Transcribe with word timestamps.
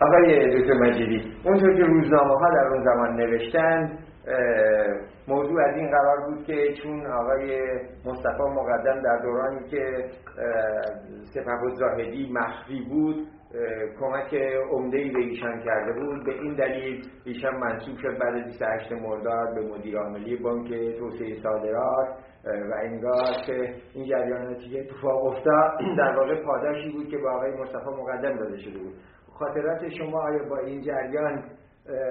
آقای 0.00 0.60
دکتر 0.60 0.74
مجیدی 0.74 1.32
اونطور 1.44 1.76
که 1.76 1.82
روزنامه 1.82 2.34
ها 2.38 2.50
در 2.50 2.66
اون 2.66 2.84
زمان 2.84 3.16
نوشتن 3.16 3.98
موضوع 5.28 5.62
از 5.62 5.76
این 5.76 5.90
قرار 5.90 6.16
بود 6.26 6.44
که 6.44 6.72
چون 6.82 7.06
آقای 7.06 7.60
مصطفی 8.04 8.42
مقدم 8.42 9.02
در 9.02 9.18
دورانی 9.22 9.68
که 9.70 10.04
سپه 11.34 11.74
زاهدی 11.78 12.32
مخفی 12.32 12.80
بود 12.90 13.26
کمک 14.00 14.34
عمده 14.70 14.98
ای 14.98 15.10
به 15.10 15.18
ایشان 15.18 15.60
کرده 15.60 15.92
بود 15.92 16.24
به 16.24 16.32
این 16.32 16.54
دلیل 16.54 17.02
ایشان 17.24 17.56
منصوب 17.56 17.96
شد 17.96 18.18
بعد 18.18 18.44
28 18.44 18.92
مرداد 18.92 19.54
به 19.54 19.60
مدیر 19.60 19.98
عاملی 19.98 20.36
بانک 20.36 20.68
توسعه 20.98 21.42
صادرات 21.42 22.08
و 22.46 22.74
انگار 22.82 23.32
که 23.46 23.74
این 23.94 24.04
جریان 24.04 24.50
نتیجه 24.50 24.78
اتفاق 24.80 25.24
افتاد. 25.24 25.78
در 25.98 26.16
واقع 26.16 26.42
پاداشی 26.44 26.92
بود 26.92 27.08
که 27.08 27.18
با 27.18 27.30
آقای 27.30 27.50
مصطفی 27.50 27.90
مقدم 28.02 28.36
داده 28.38 28.58
شده 28.58 28.78
بود. 28.78 28.94
خاطرات 29.38 29.88
شما 29.98 30.20
آیا 30.22 30.48
با 30.48 30.58
این 30.58 30.80
جریان 30.82 31.44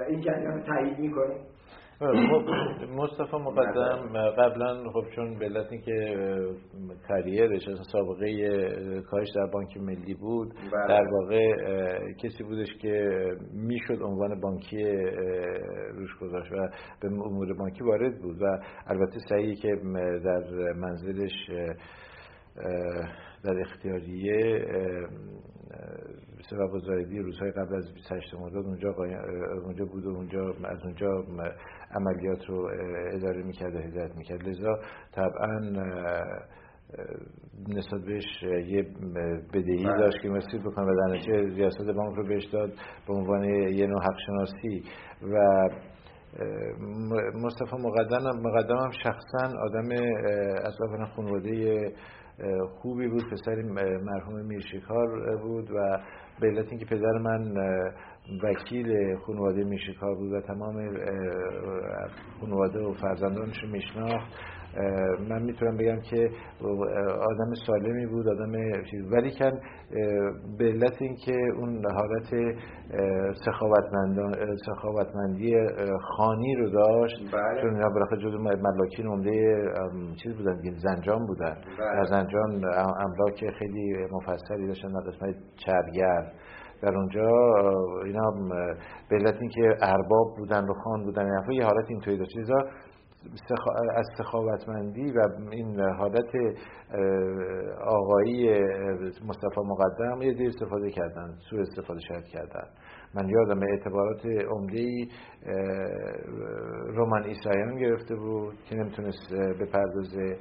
این 0.08 0.20
جریان 0.20 0.62
تایید 0.62 0.98
می‌کنید 0.98 1.56
خب، 1.98 2.50
مصطفی 2.96 3.36
مقدم 3.36 4.30
قبلا 4.30 4.90
خب 4.90 5.04
چون 5.16 5.38
به 5.38 5.78
که 5.84 6.16
کریرش 7.08 7.62
سابقه 7.92 9.00
کارش 9.10 9.28
در 9.36 9.46
بانک 9.46 9.76
ملی 9.76 10.14
بود 10.14 10.54
بله. 10.72 10.88
در 10.88 11.04
واقع 11.12 11.52
کسی 12.12 12.44
بودش 12.44 12.74
که 12.82 13.10
می‌شد 13.52 14.02
عنوان 14.02 14.40
بانکی 14.40 14.84
روش 15.94 16.18
گذاشت 16.20 16.52
و 16.52 16.68
به 17.00 17.08
امور 17.08 17.54
بانکی 17.58 17.84
وارد 17.84 18.22
بود 18.22 18.42
و 18.42 18.58
البته 18.86 19.18
سعی 19.28 19.54
که 19.54 19.68
در 20.24 20.72
منزلش 20.72 21.50
در 23.44 23.60
اختیاریه 23.60 24.66
سبب 26.50 26.78
زایدی 26.78 27.18
روزهای 27.18 27.50
قبل 27.50 27.76
از 27.76 27.94
28 27.94 28.34
مرداد 28.34 28.64
اونجا 28.64 28.94
اونجا 29.64 29.84
بود 29.84 30.06
و 30.06 30.08
اونجا 30.08 30.54
از 30.64 30.82
اونجا 30.84 31.24
عملیات 31.90 32.46
رو 32.46 32.70
اداره 33.12 33.42
می‌کرد 33.42 33.74
و 33.74 33.78
هدایت 33.78 34.16
می‌کرد 34.16 34.48
لذا 34.48 34.78
طبعا 35.12 35.60
نسبت 37.68 38.00
بهش 38.00 38.42
یه 38.42 38.82
بدهی 39.52 39.84
بله. 39.84 39.98
داشت 39.98 40.22
که 40.22 40.28
مسئول 40.28 40.60
بکنه 40.60 40.86
و 40.86 40.94
در 40.96 41.14
نتیجه 41.14 41.54
ریاست 41.54 41.90
بانک 41.96 42.16
رو 42.16 42.26
بهش 42.26 42.44
داد 42.44 42.72
به 43.06 43.14
عنوان 43.14 43.44
یه 43.44 43.86
نوع 43.86 44.02
حق 44.02 44.16
شناسی 44.26 44.84
و 45.32 45.68
مصطفی 47.34 47.76
مقدم 47.76 48.40
مقدم 48.44 48.76
هم 48.76 48.90
شخصا 48.90 49.58
آدم 49.58 49.92
اصلا 50.64 51.06
خانواده 51.16 51.92
خوبی 52.82 53.08
بود. 53.08 53.30
پسری 53.30 53.62
مرحوم 54.02 54.46
میرشکار 54.46 55.36
بود 55.36 55.70
و 55.70 55.98
به 56.40 56.46
علت 56.46 56.68
اینکه 56.68 56.86
پدر 56.86 57.18
من 57.18 57.54
وکیل 58.42 59.16
خانواده 59.16 59.64
میشکار 59.64 60.14
بود 60.14 60.32
و 60.32 60.40
تمام 60.40 60.74
خانواده 62.40 62.78
و 62.80 62.92
فرزندانش 62.92 63.64
میشناخت 63.64 64.32
من 65.28 65.42
می‌تونم 65.42 65.76
بگم 65.76 66.00
که 66.00 66.30
آدم 67.30 67.54
سالمی 67.66 68.06
بود 68.06 68.28
آدم 68.28 68.52
ولی 69.12 69.30
کن 69.30 69.60
به 70.58 70.64
علت 70.64 71.02
اینکه 71.02 71.36
اون 71.58 71.82
حالت 71.90 72.56
سخاوتمندی 74.66 75.54
خانی 76.16 76.54
رو 76.54 76.70
داشت 76.70 77.16
بله. 77.32 77.60
چون 77.60 77.74
اینا 77.74 77.88
بالاخره 77.88 78.18
جزو 78.18 78.38
ملاکین 78.38 79.06
عمده 79.06 79.64
چیز 80.22 80.36
بودن 80.36 80.60
زنجان 80.76 81.26
بودن 81.26 81.56
بله. 81.78 81.92
در 81.96 82.04
زنجان 82.04 82.64
املاک 82.76 83.50
خیلی 83.58 84.06
مفصلی 84.12 84.66
داشتن 84.66 84.88
در 84.88 85.10
قسمت 85.10 85.34
چرگر 85.66 86.32
در 86.82 86.96
اونجا 86.96 87.30
اینا 88.04 88.30
به 89.10 89.16
علت 89.16 89.34
اینکه 89.40 89.76
ارباب 89.82 90.36
بودن 90.38 90.64
و 90.64 90.74
خان 90.74 91.04
بودن 91.04 91.26
یه 91.52 91.64
حالت 91.64 91.84
اینطوری 91.88 92.18
داشت 92.18 92.36
از 93.94 94.06
سخاوتمندی 94.18 95.12
و 95.12 95.28
این 95.50 95.80
حالت 95.80 96.30
آقایی 97.86 98.60
مصطفی 99.28 99.60
مقدم 99.66 100.22
یه 100.22 100.34
دیر 100.34 100.48
استفاده 100.48 100.90
کردن 100.90 101.34
سو 101.50 101.56
استفاده 101.56 102.00
شاید 102.00 102.24
کردن. 102.24 102.68
من 103.14 103.28
یادم 103.28 103.60
اعتبارات 103.70 104.26
عمده 104.26 104.78
ای 104.78 105.08
رومن 106.88 107.22
ایسایان 107.22 107.76
گرفته 107.76 108.16
بود 108.16 108.54
که 108.68 108.76
نمی‌تونست 108.76 109.30
به 109.30 109.66
پردازه 109.72 110.36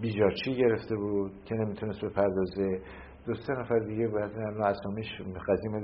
بیجاچی 0.00 0.56
گرفته 0.56 0.96
بود 0.96 1.32
که 1.44 1.54
نمی‌تونست 1.54 2.00
به 2.00 2.08
پردازه 2.08 2.80
دو 3.26 3.34
سه 3.34 3.52
نفر 3.52 3.78
دیگه 3.78 4.08
باید 4.08 4.30
اسامیش 4.62 5.06
قدیم 5.48 5.80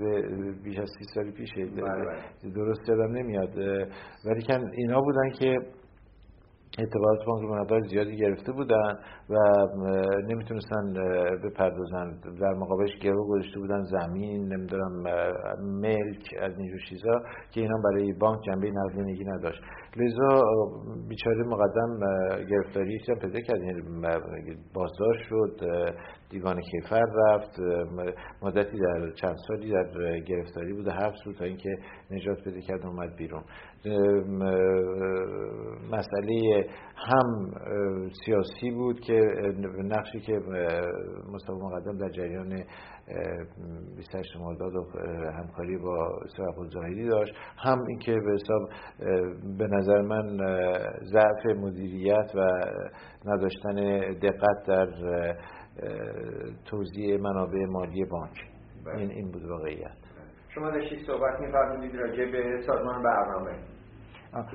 بیش 0.62 0.78
از 0.78 0.88
سی 0.98 1.04
سالی 1.14 1.32
پیشه. 1.32 1.66
بله، 1.66 1.82
بله. 1.82 2.52
درست 2.54 2.88
یادم 2.88 3.12
نمیاد. 3.12 3.58
ولی 4.24 4.42
کن 4.48 4.70
اینا 4.76 5.00
بودن 5.00 5.30
که 5.30 5.58
اعتبارات 6.78 7.24
بانک 7.26 7.42
رو 7.42 7.54
مقدار 7.60 7.80
زیادی 7.80 8.16
گرفته 8.16 8.52
بودن 8.52 8.98
و 9.30 9.36
نمی‌تونستن 10.28 10.92
بپردازن. 11.44 12.20
در 12.40 12.54
مقابلش 12.54 12.98
گرو 13.02 13.28
گذاشته 13.28 13.58
بودن 13.60 13.82
زمین 13.82 14.52
نمی‌دونم 14.52 15.02
ملک 15.60 16.34
از 16.40 16.58
اینجور 16.58 16.80
چیزا 16.88 17.22
که 17.50 17.60
اینا 17.60 17.76
برای 17.84 18.12
بانک 18.12 18.40
جنبه 18.42 18.70
نقدینگی 18.70 19.24
نداشت. 19.24 19.60
لذا 19.96 20.42
بیچاره 21.08 21.42
مقدم 21.44 21.98
گرفتاری 22.50 22.98
هم 23.08 23.14
پیدا 23.14 23.40
کرد. 23.40 23.60
یعنی 23.62 23.82
بازداشت 24.74 25.20
شد 25.28 25.60
دیوان 26.30 26.60
کیفر 26.60 27.04
رفت 27.16 27.60
مدتی 28.42 28.78
در 28.78 29.10
چند 29.10 29.36
سالی 29.48 29.70
در 29.70 30.20
گرفتاری 30.20 30.72
بود 30.72 30.88
حبس 30.88 31.18
بود 31.24 31.36
تا 31.36 31.44
اینکه 31.44 31.70
نجات 32.10 32.44
پیدا 32.44 32.60
کرد 32.60 32.86
اومد 32.86 33.16
بیرون. 33.16 33.42
مسئله 35.90 36.66
هم 36.96 37.50
سیاسی 38.24 38.70
بود 38.70 39.00
که 39.00 39.20
نقشی 39.84 40.20
که 40.20 40.32
مصطفی 41.32 41.52
مقدم 41.52 41.98
در 41.98 42.08
جریان 42.08 42.64
28 43.96 44.36
مرداد 44.36 44.74
و 44.74 44.84
همکاری 45.32 45.78
با 45.78 46.08
سرخ 46.36 46.54
زاهدی 46.72 47.08
داشت. 47.08 47.34
هم 47.58 47.78
اینکه 47.88 48.12
به 48.12 48.32
حساب 48.32 48.68
به 49.58 49.66
نظر 49.66 50.00
من 50.00 50.36
ضعف 51.02 51.56
مدیریت 51.56 52.30
و 52.34 52.40
نداشتن 53.24 53.74
دقت 54.10 54.66
در 54.66 54.88
توزیع 56.64 57.16
منابع 57.20 57.64
مالی 57.66 58.04
بانک. 58.04 58.44
بله. 58.84 58.96
این 58.96 59.10
این 59.10 59.30
بود 59.30 59.44
واقعیت. 59.44 59.96
شما 60.54 60.70
داشتید 60.70 61.06
صحبت 61.06 61.40
می‌فرمودید 61.40 61.96
راجع 61.96 62.30
به 62.30 62.62
سازمان 62.66 63.02
برنامه. 63.02 63.75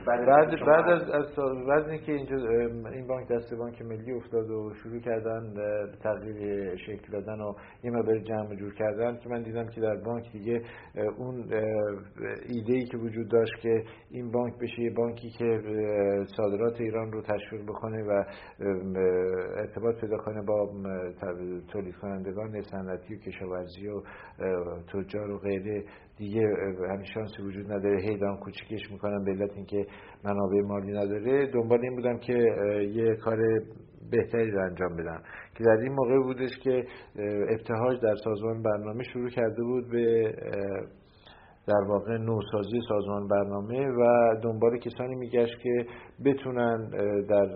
بعد 0.07 0.65
بعد 0.65 0.89
از 0.89 1.09
از 1.09 1.39
وزنی 1.67 1.99
که 1.99 2.11
اینجا 2.11 2.35
این 2.93 3.07
بانک 3.07 3.27
دست 3.27 3.53
بانک 3.53 3.81
ملی 3.81 4.11
افتاد 4.13 4.49
و 4.49 4.73
شروع 4.83 4.99
کردن 4.99 5.53
تغییر 6.03 6.75
شکل 6.75 7.11
دادن 7.11 7.41
و 7.41 7.53
یه 7.83 7.91
مقدار 7.91 8.19
جمع 8.19 8.55
جور 8.55 8.73
کردن 8.73 9.17
که 9.17 9.29
من 9.29 9.43
دیدم 9.43 9.67
که 9.67 9.81
در 9.81 9.95
بانک 9.95 10.31
دیگه 10.31 10.61
اون 11.17 11.53
ایده 12.49 12.73
ای 12.73 12.85
که 12.85 12.97
وجود 12.97 13.27
داشت 13.27 13.53
که 13.61 13.83
این 14.11 14.31
بانک 14.31 14.53
بشه 14.61 14.81
یه 14.81 14.93
بانکی 14.93 15.29
که 15.29 15.61
صادرات 16.37 16.81
ایران 16.81 17.11
رو 17.11 17.21
تشویق 17.21 17.63
بکنه 17.63 18.03
و 18.03 18.23
ارتباط 19.57 19.95
پیدا 20.01 20.17
کنه 20.17 20.41
با 20.41 20.69
تولید 21.73 21.95
کنندگان 22.01 22.61
صنعتی 22.61 23.15
و 23.15 23.19
کشاورزی 23.19 23.87
و 23.87 24.01
تجار 24.93 25.31
و 25.31 25.37
غیره 25.37 25.83
دیگه 26.17 26.41
همین 26.89 27.05
شانسی 27.13 27.41
وجود 27.43 27.71
نداره. 27.71 28.01
هی 28.01 28.17
دارم 28.17 28.37
کوچیکش 28.37 28.91
می‌کنم 28.91 29.23
به 29.23 29.31
علت 29.31 29.51
اینکه 29.55 29.85
منابع 30.23 30.61
مالی 30.61 30.91
نداره. 30.91 31.47
دنبال 31.47 31.79
این 31.81 31.95
بودم 31.95 32.17
که 32.17 32.33
یه 32.93 33.15
کار 33.15 33.37
بهتری 34.11 34.51
رو 34.51 34.59
انجام 34.65 34.95
بدم 34.95 35.21
که 35.57 35.63
در 35.63 35.77
این 35.81 35.91
موقع 35.91 36.19
بودش 36.23 36.59
که 36.63 36.85
ابتهاج 37.49 38.01
در 38.01 38.15
سازمان 38.15 38.61
برنامه 38.61 39.03
شروع 39.03 39.29
کرده 39.29 39.63
بود 39.63 39.91
به 39.91 40.33
در 41.67 41.83
واقع 41.87 42.17
نوسازی 42.17 42.79
سازمان 42.89 43.27
برنامه 43.27 43.87
و 43.87 44.35
دنبال 44.43 44.77
کسانی 44.77 45.15
میگشت 45.15 45.59
که 45.59 45.85
بتونن 46.25 46.89
در 47.29 47.47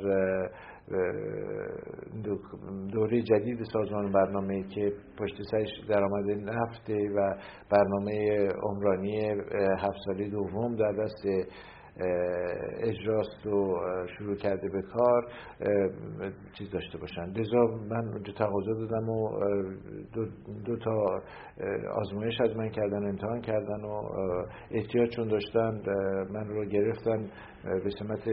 دوره 2.94 3.22
جدید 3.22 3.64
سازمان 3.74 4.12
برنامه 4.12 4.64
که 4.64 4.94
پشت 5.18 5.42
سرش 5.52 5.70
درآمد 5.90 6.30
نفت 6.30 6.90
و 6.90 7.36
برنامه 7.72 8.48
عمرانی 8.64 9.20
هفت 9.78 9.98
ساله 10.06 10.30
دوم 10.30 10.76
در 10.76 10.92
دست 10.92 11.26
اجراست 12.84 13.46
و 13.46 13.78
شروع 14.18 14.36
کرده 14.36 14.70
به 14.70 14.82
کار 14.82 15.28
چیز 16.58 16.72
داشته 16.72 16.98
باشن. 16.98 17.26
لذا 17.26 17.60
من 17.90 18.08
اونجا 18.08 18.34
تقاضا 18.34 18.74
دادم 18.74 19.10
و 19.10 19.30
دو, 20.66 20.78
تا 20.78 21.22
آزمایش 21.94 22.42
از 22.42 22.56
من 22.56 22.70
کردن 22.70 23.10
امتحان 23.10 23.42
کردن 23.42 23.82
و 23.84 24.02
احتیاج 24.72 25.16
چون 25.16 25.28
داشتن 25.28 25.82
من 26.32 26.48
رو 26.48 26.66
گرفتن 26.66 27.30
به 27.64 27.90
سمت 28.00 28.24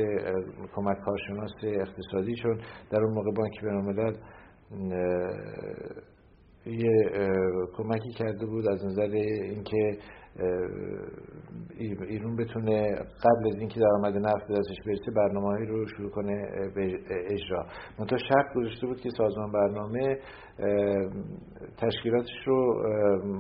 کمک 0.75 0.97
کارشناس 1.05 1.53
اقتصادی 1.63 2.35
چون 2.35 2.59
در 2.91 3.01
اون 3.01 3.15
موقع 3.15 3.31
بانک 3.37 3.61
بینالملل 3.61 4.15
یه 6.67 7.11
کمکی 7.77 8.11
کرده 8.19 8.47
بود 8.47 8.69
از 8.69 8.85
نظر 8.85 9.03
اینکه 9.03 9.99
ایرون 12.09 12.37
بتونه 12.37 12.95
قبل 12.95 13.49
از 13.49 13.59
اینکه 13.59 13.81
درآمد 13.81 14.17
نفت 14.17 14.53
دستش 14.53 14.77
برسه 14.87 15.11
برنامه 15.17 15.67
رو 15.67 15.87
شروع 15.87 16.11
کنه 16.11 16.35
به 16.75 16.99
اجرا. 17.31 17.67
منتها 17.99 18.19
شرط 18.19 18.55
گذاشته 18.57 18.87
بود 18.87 19.01
که 19.01 19.09
سازمان 19.19 19.53
برنامه 19.53 20.19
تشکیلاتش 21.79 22.47
رو 22.47 22.83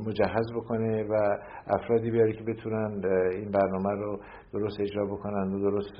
مجهز 0.07 0.53
بکنه 0.57 1.05
و 1.05 1.39
افرادی 1.67 2.11
بیاره 2.11 2.33
که 2.33 2.45
بتونن 2.45 3.03
این 3.33 3.51
برنامه 3.51 3.91
رو 3.91 4.21
درست 4.53 4.81
اجرا 4.81 5.07
بکنن 5.07 5.55
و 5.55 5.71
درست 5.71 5.95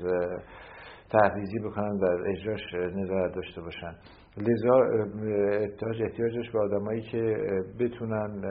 تحریزی 1.11 1.59
بکنن 1.59 1.97
در 1.97 2.29
اجراش 2.29 2.73
نظارت 2.73 3.35
داشته 3.35 3.61
باشن. 3.61 3.95
لذا 4.37 4.75
احتیاج 5.61 6.01
احتیاجش 6.01 6.51
به 6.51 6.59
آدمایی 6.59 7.01
که 7.01 7.37
بتونن 7.79 8.41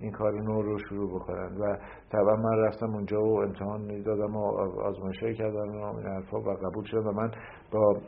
این 0.00 0.12
کار 0.12 0.32
نو 0.32 0.62
رو 0.62 0.78
شروع 0.88 1.10
بکنن. 1.10 1.56
و 1.60 1.76
طبعا 2.12 2.36
من 2.36 2.58
رفتم 2.58 2.94
اونجا 2.94 3.20
و 3.22 3.42
امتحان 3.42 4.02
دادم 4.02 4.36
و 4.36 4.44
آزمایشایی 4.84 5.34
کردم 5.34 5.80
و 5.80 5.96
این 5.96 6.06
حرفا 6.06 6.38
و 6.38 6.56
قبول 6.66 6.84
شدم 6.84 7.06
و 7.06 7.12
من 7.12 7.30
با 7.72 8.00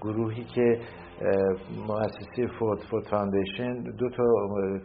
گروهی 0.00 0.44
که 0.44 0.78
مؤسسه 1.88 2.46
فورد 2.58 2.80
Ford 2.90 3.04
Foundation 3.10 3.82
دو 3.82 4.10
تا 4.10 4.24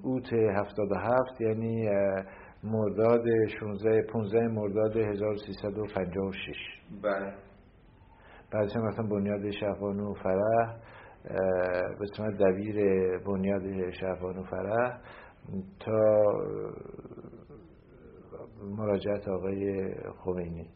اوت 0.03 0.33
77 0.33 1.41
یعنی 1.41 1.89
مرداد 2.63 3.25
16 3.61 4.03
15 4.13 4.49
مرداد 4.49 4.97
1356 4.97 6.57
بله. 7.03 7.35
بعدش 8.53 8.77
هم 8.77 8.85
رفتم 8.85 9.09
بنیاد 9.09 9.51
شهبانو 9.51 10.15
فرح 10.15 10.77
به 11.99 12.05
اسم 12.13 12.31
دبیر 12.31 12.77
بنیاد 13.19 13.91
شهبانو 13.91 14.43
فرح 14.43 15.01
تا 15.81 16.23
مراجعت 18.79 19.29
آقای 19.29 19.95
خمینی. 20.25 20.69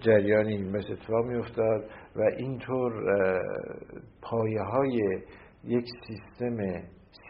جریانی 0.00 0.58
مثل 0.58 0.92
اتفاق 0.92 1.24
می 1.24 1.34
افتاد 1.38 1.84
و 2.16 2.20
اینطور 2.36 2.92
پایه 4.22 4.62
های 4.62 5.22
یک 5.64 5.84
سیستم 6.06 6.56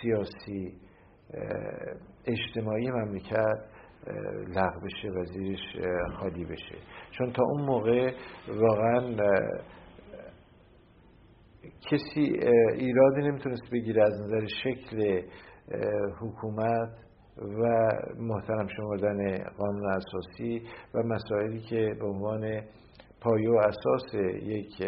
سیاسی 0.02 0.72
اجتماعی 2.26 2.90
مملکت 2.90 3.58
لغو 4.56 4.80
بشه 4.80 5.08
و 5.08 5.24
زیرش 5.24 5.76
خالی 6.18 6.44
بشه. 6.44 6.74
چون 7.10 7.32
تا 7.32 7.42
اون 7.42 7.62
موقع 7.62 8.12
واقعا 8.48 9.16
کسی 11.90 12.20
ایرادی 12.74 13.20
نمی‌تونست 13.20 13.70
بگیره 13.72 14.02
از 14.02 14.12
نظر 14.20 14.46
شکل 14.62 15.22
حکومت 16.20 16.88
و 17.38 17.88
محترم 18.18 18.66
شمردن 18.76 19.44
قانون 19.58 19.86
اساسی 19.86 20.62
و 20.94 21.02
مسائلی 21.02 21.60
که 21.60 21.94
به 22.00 22.06
عنوان 22.06 22.60
پایه 23.20 23.50
و 23.50 23.56
اساس 23.56 24.14
یک 24.42 24.82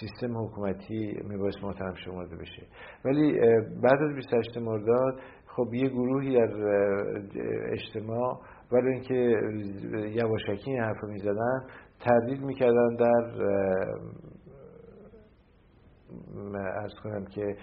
سیستم 0.00 0.38
حکومتی 0.38 1.16
میبایست 1.28 1.64
محترم 1.64 1.94
شمرده 2.04 2.36
بشه. 2.36 2.66
ولی 3.04 3.32
بعد 3.82 4.02
از 4.10 4.14
28 4.16 4.58
مرداد 4.58 5.20
خب 5.46 5.74
یه 5.74 5.88
گروهی 5.88 6.34
در 6.34 6.54
اجتماع 7.72 8.40
ولی 8.72 8.88
اینکه 8.92 9.14
یواشکی 10.22 10.70
این 10.70 10.80
حرف 10.80 11.04
می‌زدن 11.04 11.60
تردید 12.00 12.40
می‌کردن 12.40 12.96
در 12.96 13.32
ارز 16.54 16.94
کنم 17.02 17.24
که 17.24 17.56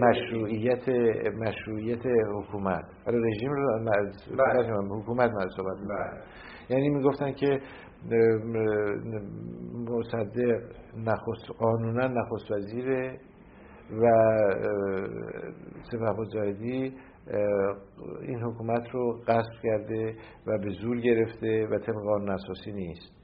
مشروعیت 0.00 0.88
مشروعیت 1.34 2.06
حکومت 2.36 2.84
حالا 3.06 3.18
رژیم 3.18 3.52
رو 3.52 3.84
بله. 3.84 4.98
حکومت 5.00 5.30
من 5.30 5.48
صحبت 5.56 5.76
بله. 5.88 6.22
یعنی 6.70 6.88
می‌گفتن 6.88 7.32
که 7.32 7.60
مصدق 9.88 10.60
نخست 10.96 11.50
قانونا 11.58 12.06
نخست 12.06 12.50
وزیره 12.50 13.18
و 13.90 14.06
سپه 15.90 16.24
زاهدی 16.32 16.94
این 18.22 18.40
حکومت 18.42 18.88
رو 18.92 19.20
قصد 19.28 19.52
کرده 19.62 20.16
و 20.46 20.58
به 20.58 20.70
زور 20.70 21.00
گرفته 21.00 21.66
و 21.66 21.78
طبق 21.78 21.94
قانون 21.94 22.30
اساسی 22.30 22.72
نیست. 22.72 23.17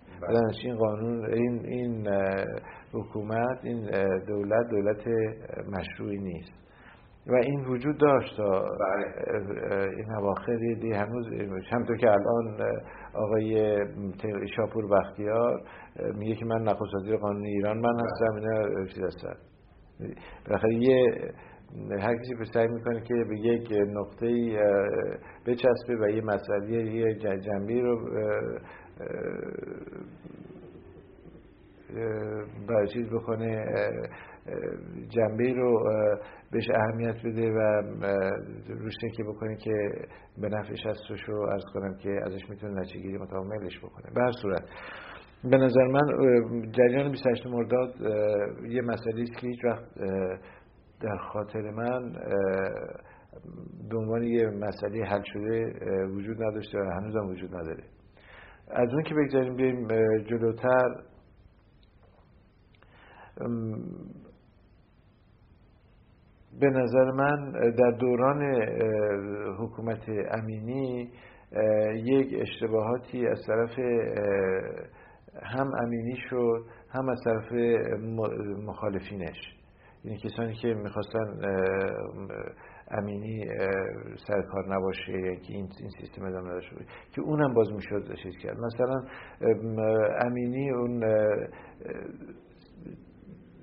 این 0.64 0.76
قانون 0.76 1.32
این 1.32 1.66
این 1.66 2.08
حکومت 2.92 3.58
این 3.62 3.90
دولت 4.26 4.68
دولت 4.70 5.06
مشروعی 5.68 6.18
نیست. 6.18 6.52
و 7.26 7.34
این 7.34 7.64
وجود 7.64 7.98
داشت 7.98 8.36
تا 8.36 8.60
بله. 8.60 9.06
این 9.96 10.12
اواخر 10.16 10.56
دی 10.56 10.92
هنوز 10.92 11.26
همطور 11.72 11.96
که 11.96 12.10
الان 12.10 12.60
آقای 13.14 13.76
شاپور 14.56 14.86
بختیار 14.86 15.60
میگه 16.14 16.34
که 16.34 16.44
من 16.44 16.62
نخست 16.62 16.94
وزیر 16.94 17.16
قانون 17.16 17.44
ایران 17.44 17.78
من 17.78 17.94
هستم 18.00 18.34
اینا 18.36 18.86
چیز 18.86 19.04
هستن. 19.04 19.34
بالاخره 20.46 20.74
یه 20.74 21.06
هر 21.90 22.16
کسی 22.16 22.34
به 22.38 22.44
سعی 22.44 22.66
می‌کنه 22.68 23.00
که 23.00 23.14
به 23.14 23.38
یک 23.38 23.72
نقطه 23.72 24.58
بچسبه 25.46 25.96
و 26.00 26.10
یه 26.10 26.22
مسئله 26.22 26.70
یه 26.70 27.14
جنبی 27.38 27.80
رو 27.80 27.98
چیز 32.92 33.06
بکنه 33.08 33.64
جنبه 35.08 35.52
رو 35.52 35.84
بهش 36.52 36.70
اهمیت 36.70 37.16
بده 37.24 37.50
و 37.50 37.82
روش 38.68 38.94
که 39.16 39.24
بکنه 39.24 39.56
که 39.56 39.90
به 40.38 40.48
نفعش 40.48 40.86
هستش 40.86 41.24
رو 41.28 41.40
ارز 41.40 41.64
کنم 41.74 41.94
که 41.94 42.20
ازش 42.26 42.50
می‌تونه 42.50 42.80
نچه 42.80 42.98
گیری 42.98 43.18
متعاملش 43.18 43.78
بکنه. 43.78 44.14
به 44.14 44.20
هر 44.20 44.32
صورت 44.42 44.62
به 45.44 45.56
نظر 45.56 45.86
من 45.86 46.32
جریان 46.70 47.10
28 47.10 47.46
مرداد 47.46 47.94
یه 48.68 48.82
مسئله 48.82 49.22
است 49.22 49.36
که 49.40 49.46
هیچ 49.46 49.64
وقت 49.64 49.84
در 51.00 51.16
خاطر 51.16 51.70
من 51.70 52.12
به 53.90 53.96
عنوان 53.96 54.22
یه 54.22 54.46
مسئله 54.46 55.04
حل 55.04 55.22
شده 55.24 55.72
وجود 56.06 56.42
نداشته 56.42 56.78
و 56.78 56.82
هنوز 56.82 57.16
هم 57.16 57.26
وجود 57.26 57.54
نداره. 57.54 57.84
از 58.70 58.88
اون 58.92 59.02
که 59.02 59.14
بگذاریم 59.14 59.56
بریم 59.56 59.88
جلوتر. 60.22 61.02
به 66.60 66.70
نظر 66.70 67.10
من 67.10 67.52
در 67.70 67.90
دوران 67.90 68.42
حکومت 69.58 70.08
امینی 70.30 71.12
یک 71.94 72.40
اشتباهاتی 72.40 73.26
از 73.26 73.40
طرف 73.46 73.78
هم 75.42 75.70
امینی 75.82 76.16
شد 76.30 76.64
هم 76.90 77.08
از 77.08 77.20
طرف 77.24 77.52
مخالفینش. 78.66 79.36
یعنی 80.04 80.18
کسانی 80.18 80.54
که 80.54 80.74
می‌خواستن 80.74 81.40
امینی 82.98 83.46
سرکار 84.26 84.74
نباشه 84.74 85.12
یا 85.12 85.34
که 85.34 85.52
این 85.52 85.68
سیستم 86.00 86.24
ادامه 86.24 86.48
داشته 86.48 86.76
که 87.12 87.20
اونم 87.22 87.54
باز 87.54 87.72
می‌شد 87.72 88.14
چیز 88.22 88.36
کرد. 88.42 88.56
مثلا 88.58 89.02
امینی 90.26 90.70
اون 90.70 91.04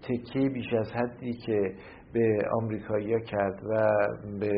تکیه 0.03 0.49
بیش 0.49 0.73
از 0.73 0.91
حدی 0.91 1.33
که 1.33 1.75
به 2.13 2.37
آمریکایی 2.61 3.21
کرد 3.21 3.61
و 3.69 3.91
به 4.39 4.51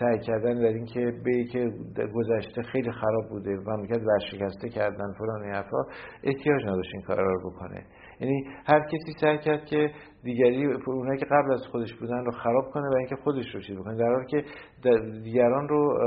سعی 0.00 0.18
کردن 0.18 0.54
در 0.54 0.66
اینکه 0.68 1.12
به 1.24 1.44
که 1.44 1.70
گذشته 2.14 2.62
خیلی 2.62 2.92
خراب 2.92 3.28
بوده 3.28 3.56
و 3.56 3.70
مملکت 3.70 4.00
ورشکسته 4.02 4.68
کردن 4.68 5.12
فلان 5.18 5.42
این 5.42 5.54
حرفا 5.54 5.84
احتیاج 6.22 6.62
نداشت 6.62 6.90
این 6.94 7.02
کار 7.02 7.16
رو 7.16 7.50
بکنه. 7.50 7.86
یعنی 8.20 8.44
هر 8.66 8.80
کسی 8.80 9.12
سعی 9.20 9.38
کرد 9.38 9.64
که 9.64 9.90
دیگری 10.22 10.66
اونایی 10.86 11.18
که 11.18 11.26
قبل 11.26 11.52
از 11.52 11.66
خودش 11.72 11.94
بودن 11.94 12.24
رو 12.24 12.30
خراب 12.30 12.70
کنه 12.70 12.88
و 12.88 12.94
اینکه 12.98 13.16
خودش 13.16 13.54
رو 13.54 13.60
چیز 13.60 13.78
بکنه. 13.78 13.96
در 13.96 14.12
حالی 14.12 14.26
که 14.26 14.44
دیگران 15.24 15.68
رو 15.68 15.98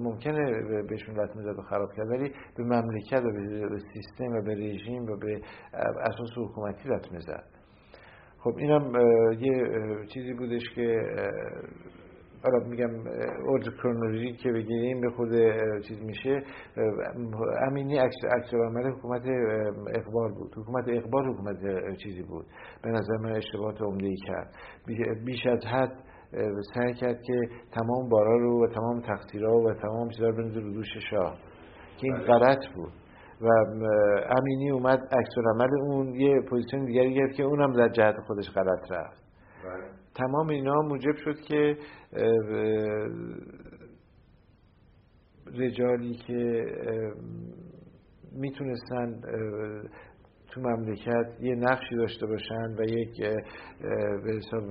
ممکنه 0.00 0.62
بهشون 0.90 1.20
لطمه 1.20 1.42
زد 1.42 1.58
و 1.58 1.62
خراب 1.62 1.92
کرد 1.96 2.08
ولی 2.08 2.32
به 2.56 2.64
مملکت 2.64 3.22
و 3.24 3.32
به 3.70 3.78
سیستم 3.92 4.32
و 4.32 4.42
به 4.42 4.54
رژیم 4.54 5.02
و 5.02 5.16
به 5.16 5.40
اساس 6.00 6.30
حکومتی 6.36 6.88
لطمه 6.88 7.20
زد 7.20 7.62
خب 8.38 8.56
اینم 8.56 8.92
یه 9.40 9.66
چیزی 10.14 10.32
بودش 10.32 10.62
که 10.74 11.00
حالا 12.44 12.68
میگم 12.68 12.90
ارز 13.48 13.68
کرونولوژی 13.82 14.32
که 14.32 14.52
بگیریم 14.52 15.00
به 15.00 15.10
خود 15.10 15.30
چیز 15.88 16.02
میشه. 16.02 16.42
امینی 17.66 17.98
عکس 17.98 18.54
عمل 18.54 18.90
حکومت 18.90 19.22
اقبال 19.94 20.32
بود. 20.32 20.54
حکومت 20.56 20.84
اقبال 20.88 21.26
حکومت 21.26 21.56
چیزی 21.96 22.22
بود. 22.22 22.46
به 22.82 22.90
نظر 22.90 23.16
من 23.16 23.32
اشتباهات 23.32 23.82
عمده 23.82 24.06
ای 24.06 24.16
کرد. 24.16 24.54
بیش 25.24 25.46
از 25.46 25.66
حد 25.66 25.92
سعی 26.74 26.94
کرد 26.94 27.22
که 27.22 27.40
تمام 27.72 28.08
بارا 28.08 28.36
رو 28.36 28.64
و 28.64 28.68
تمام 28.68 29.00
تقصیرها 29.00 29.56
و 29.56 29.74
تمام 29.74 30.08
چیزا 30.08 30.28
رو 30.28 30.36
بنزه 30.36 30.60
رو 30.60 30.72
دوش 30.72 30.86
شاه. 31.10 31.38
که 31.98 32.06
این 32.06 32.14
بله. 32.14 32.26
غلط 32.26 32.66
بود. 32.74 32.92
و 33.40 33.48
امینی 34.38 34.70
اومد 34.70 34.98
عکس 34.98 35.34
عمل 35.54 35.80
اون 35.80 36.14
یه 36.14 36.40
پوزیشن 36.50 36.84
دیگری 36.84 37.14
گرفت 37.14 37.34
که 37.34 37.42
اونم 37.42 37.72
در 37.72 37.88
جهت 37.88 38.14
خودش 38.26 38.50
غلط 38.50 38.92
رفت. 38.92 39.22
بله. 39.64 40.01
تمام 40.14 40.48
اینا 40.48 40.82
موجب 40.82 41.16
شد 41.16 41.40
که 41.40 41.76
رجالی 45.58 46.14
که 46.14 46.64
می‌تونستن 48.32 49.20
تو 50.50 50.60
مملکت 50.60 51.26
یه 51.40 51.54
نقشی 51.54 51.96
داشته 51.96 52.26
باشن 52.26 52.74
و 52.78 52.82
یک 52.84 53.20
به 54.24 54.32
حساب 54.36 54.64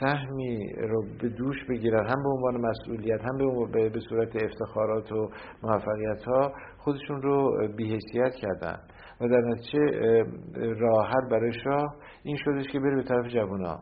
سهمی 0.00 0.72
رو 0.72 1.02
به 1.22 1.28
دوش 1.28 1.56
بگیرن 1.70 2.06
هم 2.06 2.22
به 2.22 2.28
عنوان 2.28 2.60
مسئولیت 2.60 3.20
هم 3.20 3.36
به, 3.72 3.88
به 3.88 4.00
صورت 4.08 4.36
افتخارات 4.44 5.12
و 5.12 5.30
موفقیت 5.62 6.24
ها 6.26 6.52
خودشون 6.78 7.22
رو 7.22 7.68
بیهیسیت 7.76 8.34
کردن. 8.34 8.78
و 9.20 9.28
در 9.28 9.40
نتیجه 9.40 9.80
راه 10.80 11.10
برای 11.30 11.52
شاه. 11.64 11.96
این 12.22 12.36
شدش 12.36 12.72
که 12.72 12.80
بره 12.80 12.96
به 12.96 13.02
طرف 13.02 13.26
جوونا. 13.26 13.78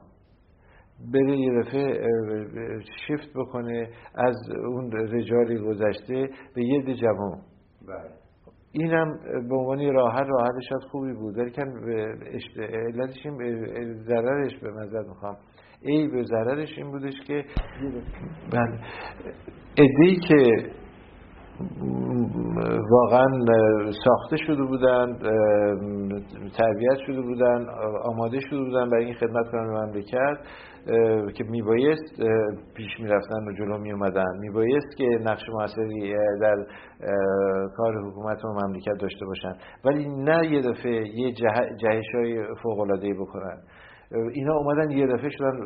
بره 1.13 1.37
یه 1.37 1.63
دفعه 1.63 2.09
شیفت 3.07 3.31
بکنه. 3.35 3.89
از 4.15 4.37
اون 4.67 4.93
رجالی 4.93 5.59
گذشته 5.59 6.29
به 6.55 6.65
یه 6.65 6.83
ده 6.83 6.95
جوان. 6.95 7.41
بله. 7.89 8.11
اینم 8.73 9.19
به 9.49 9.57
عنوان 9.57 9.95
راه 9.95 10.13
حل 10.15 10.27
راه 10.27 10.49
شاید 10.69 10.91
خوبی 10.91 11.13
بود. 11.13 11.39
ولی 11.39 11.51
کن 11.51 11.91
علتش 12.59 13.27
این 13.27 13.93
ضررش 13.93 14.59
به 14.59 14.71
مزد 14.71 15.07
می‌خوام. 15.09 15.37
ای 15.81 16.09
به 16.09 16.23
ضررش 16.23 16.69
این 16.79 16.91
بودش 16.91 17.15
که 17.27 17.45
بله. 18.53 18.81
ادهی 19.79 20.17
که 20.29 20.71
واقعا 22.91 23.27
ساخته 24.05 24.37
شده 24.37 24.63
بودن 24.63 25.19
تربیت 26.59 26.99
شده 27.07 27.23
بودن 27.23 27.67
آماده 28.05 28.41
شده 28.41 28.59
بودن 28.59 28.91
برای 28.91 29.05
این 29.05 29.15
خدمت 29.15 29.51
کنن 29.53 29.67
مملکت 29.67 30.39
که 31.35 31.45
میبایست 31.45 32.23
پیش 32.75 33.01
می‌رفتن 33.01 33.49
و 33.49 33.53
جلو 33.59 33.79
میومدن 33.79 34.39
میبایست 34.41 34.97
که 34.97 35.05
نقش 35.05 35.43
موثری 35.49 36.15
در 36.41 36.67
کار 37.77 37.95
حکومت 38.09 38.45
و 38.45 38.49
مملکت 38.49 38.95
داشته 39.01 39.27
باشن. 39.27 39.53
ولی 39.85 40.09
نه 40.09 40.53
یه 40.53 40.61
دفعه 40.61 41.09
یه 41.15 41.33
جهش 41.81 42.15
های 42.15 42.47
فوق 42.63 42.81
العاده 42.81 43.15
بکنن. 43.21 43.59
اینا 44.13 44.55
اومدن 44.57 44.91
یه 44.91 45.07
دفعه 45.07 45.31
شدن 45.31 45.57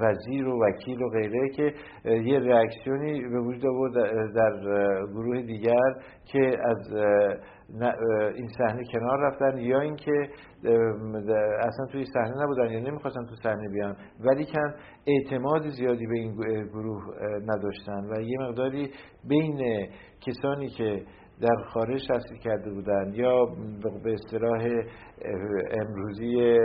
وزیر 0.00 0.48
و 0.48 0.64
وکیل 0.64 1.02
و 1.02 1.08
غیره 1.08 1.48
که 1.48 1.74
یه 2.04 2.38
ریاکسیونی 2.38 3.20
به 3.20 3.40
وجود 3.40 3.66
آورد 3.66 3.92
در 4.34 4.60
گروه 5.06 5.42
دیگر 5.42 5.94
که 6.24 6.56
از 6.64 6.92
این 8.34 8.48
صحنه 8.58 8.82
کنار 8.92 9.20
رفتن 9.20 9.58
یا 9.58 9.80
اینکه 9.80 10.28
اصلا 11.60 11.86
توی 11.92 12.04
صحنه 12.14 12.42
نبودن 12.42 12.70
یا 12.70 12.80
نمی‌خواستن 12.80 13.26
تو 13.26 13.34
صحنه 13.42 13.68
بیان. 13.68 13.96
ولی 14.20 14.46
کن 14.46 14.74
اعتماد 15.06 15.68
زیادی 15.68 16.06
به 16.06 16.14
این 16.14 16.34
گروه 16.66 17.02
نداشتن 17.46 18.04
و 18.10 18.20
یه 18.20 18.38
مقداری 18.40 18.90
بین 19.28 19.88
کسانی 20.26 20.68
که 20.68 21.02
در 21.40 21.62
خارج 21.72 22.06
تحصیل 22.08 22.38
کرده 22.38 22.70
بودند 22.70 23.14
یا 23.14 23.44
به 24.04 24.12
اصطلاح 24.12 24.68
امروزی 25.80 26.58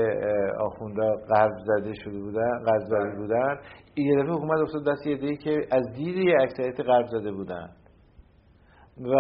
آخوندا 0.60 1.16
قرض 1.16 1.54
زده 1.66 1.94
شده 1.94 2.20
بودن 2.20 2.64
قرض 2.66 2.84
زده 2.84 3.16
بودن 3.16 3.60
این 3.94 4.22
دفعه 4.22 4.34
حکومت 4.34 4.60
افتاد 4.60 4.88
دست 4.88 5.08
یه 5.08 5.38
که 5.38 5.68
از 5.72 5.92
دیدی 5.96 6.34
اکثریت 6.34 6.80
قرض 6.80 7.10
زده 7.10 7.32
بودن 7.32 7.70
و 8.98 9.16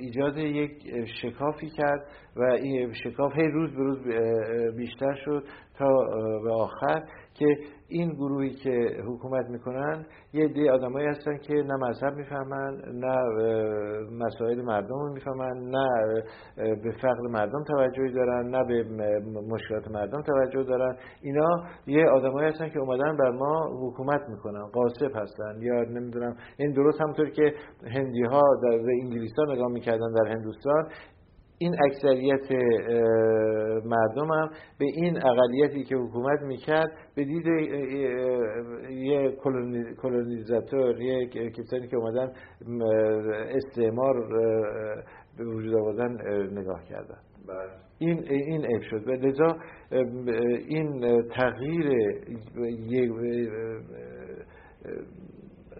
ایجاد 0.00 0.36
یک 0.36 0.72
شکافی 1.22 1.70
کرد 1.70 2.06
و 2.36 2.42
این 2.42 2.92
شکاف 2.92 3.32
هی 3.36 3.48
روز 3.48 3.70
به 3.70 3.82
روز 3.82 3.98
بیشتر 4.76 5.14
شد 5.14 5.44
تا 5.78 5.88
به 6.42 6.52
آخر 6.52 7.02
که 7.34 7.46
این 7.92 8.12
گروهی 8.12 8.50
که 8.50 9.02
حکومت 9.06 9.46
می‌کنن 9.50 10.06
یه 10.32 10.48
دی 10.48 10.68
آدمایی 10.68 11.06
هستن 11.06 11.38
که 11.38 11.54
نه 11.54 11.76
مذهب 11.88 12.14
می‌فهمن 12.14 12.76
نه 12.94 13.16
مسائل 14.24 14.62
مردم 14.62 14.94
رو 14.94 15.12
می‌فهمن 15.12 15.70
نه 15.70 15.88
به 16.56 16.90
فقر 17.02 17.28
مردم 17.30 17.64
توجهی 17.64 18.12
دارن 18.12 18.48
نه 18.48 18.64
به 18.64 18.84
مشکلات 19.50 19.88
مردم 19.90 20.22
توجه 20.22 20.62
دارن. 20.62 20.96
اینا 21.22 21.48
یه 21.86 22.08
آدمایی 22.08 22.48
هستن 22.48 22.68
که 22.68 22.78
اومدن 22.78 23.16
بر 23.16 23.30
ما 23.30 23.68
حکومت 23.86 24.20
می‌کنن 24.28 24.66
قاسب 24.66 25.16
هستن 25.16 25.60
یا 25.60 25.82
نمی‌دونم. 25.82 26.36
این 26.56 26.72
درست 26.72 27.00
همونطور 27.00 27.30
که 27.30 27.54
هندی 27.86 28.22
ها 28.22 28.40
در 28.62 28.78
انگلیس 29.02 29.32
ها 29.38 29.52
نگاه 29.52 29.68
می‌کردن 29.68 30.12
در 30.12 30.30
هندوستان 30.30 30.88
این 31.62 31.76
اکثریت 31.84 32.50
مردم 33.84 34.32
هم 34.32 34.50
به 34.78 34.86
این 34.94 35.18
اقلیتی 35.26 35.84
که 35.84 35.96
حکومت 35.96 36.40
می‌کرد 36.42 36.92
به 37.14 37.24
دید 37.24 37.46
یه 38.90 39.36
کلونیزاتور 40.02 41.00
یه 41.00 41.26
کسانی 41.28 41.88
که 41.88 41.96
اومدن 41.96 42.32
استعمار 43.56 44.14
به 45.38 45.44
وجود 45.44 45.74
آوردن 45.74 46.12
نگاه 46.58 46.84
کردن 46.84 47.18
بله. 47.48 47.70
این 47.98 48.18
این 48.28 48.64
عیب 48.64 48.82
شد 48.90 49.08
و 49.08 49.10
لذا 49.10 49.56
این 50.68 51.22
تغییر 51.28 51.88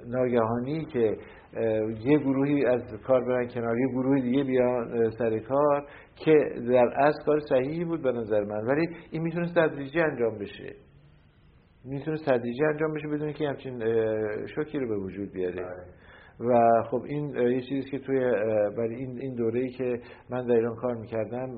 ناگهانی 0.07 0.85
که 0.85 1.17
یه 2.05 2.19
گروهی 2.19 2.67
از 2.67 2.83
کار 3.07 3.25
برن 3.25 3.49
کنار 3.49 3.79
یه 3.79 3.89
گروه 3.89 4.21
دیگه 4.21 4.45
بیان 4.45 5.11
سر 5.11 5.39
کار 5.39 5.87
که 6.17 6.35
در 6.69 6.89
از 6.97 7.15
کار 7.27 7.41
صحیحی 7.49 7.85
بود 7.85 8.03
به 8.03 8.13
نظر 8.13 8.45
من. 8.45 8.67
ولی 8.67 8.89
این 9.11 9.23
می‌تونست 9.23 9.55
تدریجی 9.55 10.01
انجام 10.01 10.39
بشه. 10.39 10.75
می‌تونست 11.85 12.25
تدریجی 12.25 12.65
انجام 12.65 12.95
بشه 12.95 13.09
بدون 13.09 13.33
که 13.33 13.49
همچین 13.49 13.79
شوکی 14.47 14.79
رو 14.79 14.89
به 14.89 14.97
وجود 14.97 15.33
بیاره. 15.33 15.55
بله. 15.55 16.03
و 16.41 16.83
خب 16.91 17.03
این 17.07 17.37
یه 17.37 17.61
چیزی 17.61 17.91
که 17.91 17.99
توی 17.99 18.19
برای 18.77 18.95
این 18.95 19.19
این 19.21 19.35
دوره‌ای 19.35 19.69
که 19.69 20.01
من 20.31 20.47
در 20.47 20.55
ایران 20.55 20.77
کار 20.77 20.95
می‌کردم 20.95 21.57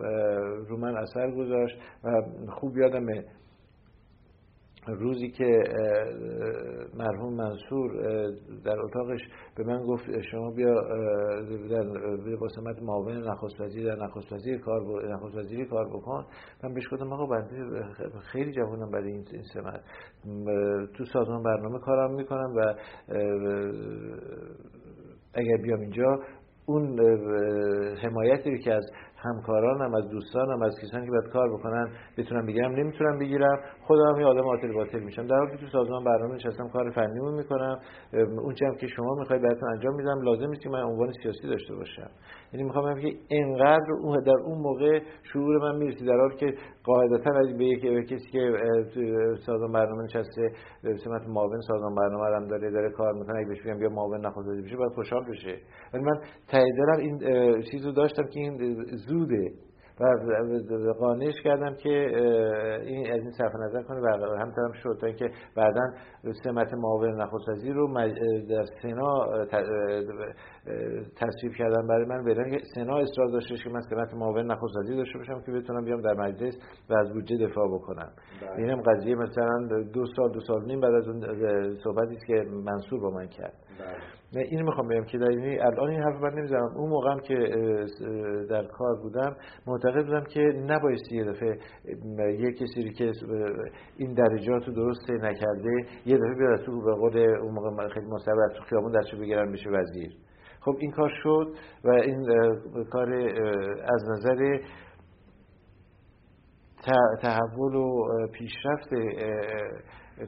رو 0.69 0.77
من 0.77 0.97
اثر 0.97 1.31
گذاشت 1.31 1.79
و 2.05 2.23
خوب 2.51 2.79
یادمه 2.79 3.25
روزی 4.87 5.31
که 5.31 5.63
مرحوم 6.95 7.35
منصور 7.35 7.93
در 8.65 8.81
اتاقش 8.81 9.21
به 9.57 9.65
من 9.65 9.83
گفت 9.87 10.21
شما 10.31 10.51
بیا 10.51 10.75
در 11.71 11.85
بسمت 12.43 12.83
معاون 12.83 13.29
نخست 13.29 13.61
وزیر 13.61 13.95
در 13.95 14.05
نخست 14.05 14.33
وزیر 14.33 14.59
کار 14.59 15.09
نخست 15.15 15.37
وزیری 15.37 15.65
کار 15.65 15.89
بکن. 15.89 16.25
من 16.65 16.75
بهش 16.75 16.85
گفتم 16.93 17.13
آقا 17.13 17.27
بنده 17.27 17.83
خیلی 18.33 18.53
جوانم 18.53 18.91
برای 18.91 19.13
این 19.13 19.25
سمت. 19.55 19.81
تو 20.97 21.05
سازمان 21.05 21.43
برنامه 21.43 21.79
کارم 21.79 22.15
می‌کنم 22.15 22.55
و 22.57 22.75
اگر 25.35 25.57
بیام 25.57 25.81
اینجا 25.81 26.19
اون 26.67 27.01
حمایتی 28.03 28.59
که 28.59 28.73
از 28.73 28.85
همکارانم 29.25 29.95
از 29.95 30.09
دوستانم 30.09 30.63
از 30.63 30.75
کسانی 30.83 31.05
که 31.07 31.11
باید 31.11 31.29
کار 31.33 31.53
بکنن 31.53 31.89
بتونم 32.19 32.47
بگیرم 32.47 32.73
نمی‌تونم 32.73 33.19
بگیرم. 33.19 33.59
خودم 33.87 34.21
یه 34.21 34.27
آدم 34.27 34.45
عاطل 34.45 34.73
باطل 34.73 35.01
میشم. 35.01 35.27
در 35.27 35.37
حالی 35.37 35.51
که 35.51 35.57
تو 35.57 35.67
سازمان 35.67 36.05
برنامه 36.05 36.35
نشستم 36.35 36.69
کار 36.69 36.91
فنیمو 36.91 37.31
می‌کنم. 37.37 37.79
اون 38.13 38.55
هم 38.63 38.75
که 38.75 38.87
شما 38.87 39.15
می‌خواید 39.19 39.43
براتون 39.43 39.69
انجام 39.69 39.95
میدم 39.95 40.21
لازم 40.23 40.49
نیست 40.49 40.63
که 40.63 40.69
من 40.71 40.83
عنوان 40.83 41.13
سیاسی 41.23 41.49
داشته 41.49 41.75
باشم. 41.75 42.11
یعنی 42.53 42.65
می‌خوام 42.65 42.85
بگم 42.85 43.01
که 43.01 43.17
اینقدر 43.29 43.93
اون 44.03 44.21
در 44.21 44.37
اون 44.45 44.59
موقع 44.59 45.01
شعور 45.33 45.59
من 45.59 45.79
می‌رسی 45.79 46.05
در 46.05 46.19
حالی 46.19 46.37
که 46.37 46.55
قاعدتا 46.85 47.31
به 47.59 47.65
یک 47.65 48.09
کسی 48.09 48.31
که 48.33 48.53
سازمان 49.47 49.73
برنامه 49.73 50.03
نشسته 50.03 50.51
سمت 51.05 51.23
معاون 51.29 51.61
سازمان 51.61 51.95
برنامه 51.95 52.37
هم 52.37 52.47
داره 52.47 52.71
داره 52.71 52.91
کار 52.91 53.13
می‌کنه 53.13 53.39
اگه 53.39 53.49
بهش 53.49 53.63
بگم 53.63 53.79
بیا 53.79 53.89
معاون 53.89 54.27
نخست 54.27 54.49
بشه 54.65 54.77
باید 54.77 54.93
خوشحال 54.95 55.25
بشه. 55.31 55.57
ولی 55.95 56.03
من 56.03 56.21
تایید 56.49 56.75
این 56.99 57.19
چیزو 57.71 57.93
داشتم 57.93 58.23
که 58.23 58.41
این 58.41 58.85
زوده 59.15 59.53
و 60.89 60.93
قانعش 60.93 61.35
کردم 61.45 61.75
که 61.75 61.91
این 62.87 63.13
از 63.13 63.21
این 63.21 63.31
صرف 63.31 63.53
نظر 63.55 63.83
کنه 63.83 64.01
و 64.01 64.37
همطورم 64.37 64.73
شد 64.73 64.99
تا 65.01 65.07
اینکه 65.07 65.31
بعدا 65.57 65.81
سمت 66.45 66.75
معاون 66.75 67.21
نخست 67.21 67.49
وزیر 67.49 67.75
رو 67.75 67.89
در 68.49 68.65
سنا 68.83 69.27
تصویب 71.17 71.53
کردن 71.59 71.87
برای 71.87 72.07
من 72.07 72.25
بدن 72.25 72.51
که 72.51 72.59
سنا 72.75 72.99
اصرار 72.99 73.29
داشتش 73.33 73.65
که 73.65 73.71
من 73.71 73.81
سمت 73.81 74.15
معاون 74.15 74.51
نخست 74.51 74.77
وزیر 74.77 74.97
داشته 74.97 75.19
باشم 75.19 75.43
که 75.47 75.53
بتونم 75.53 75.85
بیام 75.85 76.01
در 76.01 76.15
مجلس 76.15 76.55
و 76.91 76.95
از 76.95 77.13
بودجه 77.13 77.37
دفاع 77.37 77.69
بکنم. 77.69 78.13
بله. 78.41 78.59
اینم 78.59 78.83
قضیه 78.83 79.15
مثلا 79.15 79.67
دو 79.93 80.07
سال 80.17 80.33
دو 80.33 80.41
سال 80.41 80.65
نیم 80.65 80.81
بعد 80.81 80.95
از 80.95 81.09
اون 81.09 81.21
صحبتی 81.85 82.15
است 82.15 82.27
که 82.27 82.35
منصور 82.65 83.01
با 83.01 83.11
من 83.11 83.27
کرد. 83.27 83.55
بله. 84.35 84.45
این 84.51 84.63
می‌خوام 84.63 84.89
بگم 84.89 85.05
که 85.05 85.19
در 85.19 85.29
این 85.29 85.63
الان 85.63 85.91
این 85.91 86.03
حرف 86.03 86.23
من 86.23 86.35
نمی‌زنم 86.35 86.77
اون 86.77 86.91
موقعم 86.91 87.21
که 87.21 87.35
در 88.51 88.65
کار 88.65 89.01
بودم 89.03 89.37
معتقد 89.67 90.07
بودم 90.07 90.25
که 90.25 90.41
نبایستی 90.41 91.17
یه 91.17 91.25
دفعه 91.25 91.59
یه 92.41 92.53
کسی 92.53 92.93
که 92.93 93.13
این 93.97 94.15
درجات 94.15 94.69
رو 94.69 94.75
درست 94.75 95.11
نکرده 95.11 95.87
یه 96.07 96.17
دفعه 96.17 96.35
بیاد 96.39 96.65
تو 96.67 96.81
به 96.81 96.95
قول 96.95 97.19
اون 97.19 97.55
موقع 97.55 97.89
خیلی 97.89 98.07
مصبر 98.07 98.49
تو 98.57 98.65
خیابون 98.65 98.93
دستشو 98.93 99.19
بگیرن 99.19 99.49
میشه 99.49 99.71
وزیر 99.71 100.13
خب 100.61 100.77
این 100.79 100.91
کار 100.91 101.11
شد 101.23 101.55
و 101.85 101.91
این 101.91 102.27
کار 102.91 103.15
از 103.85 104.05
نظر 104.11 104.59
تحول 107.23 107.75
و 107.75 108.07
پیشرفت 108.33 108.89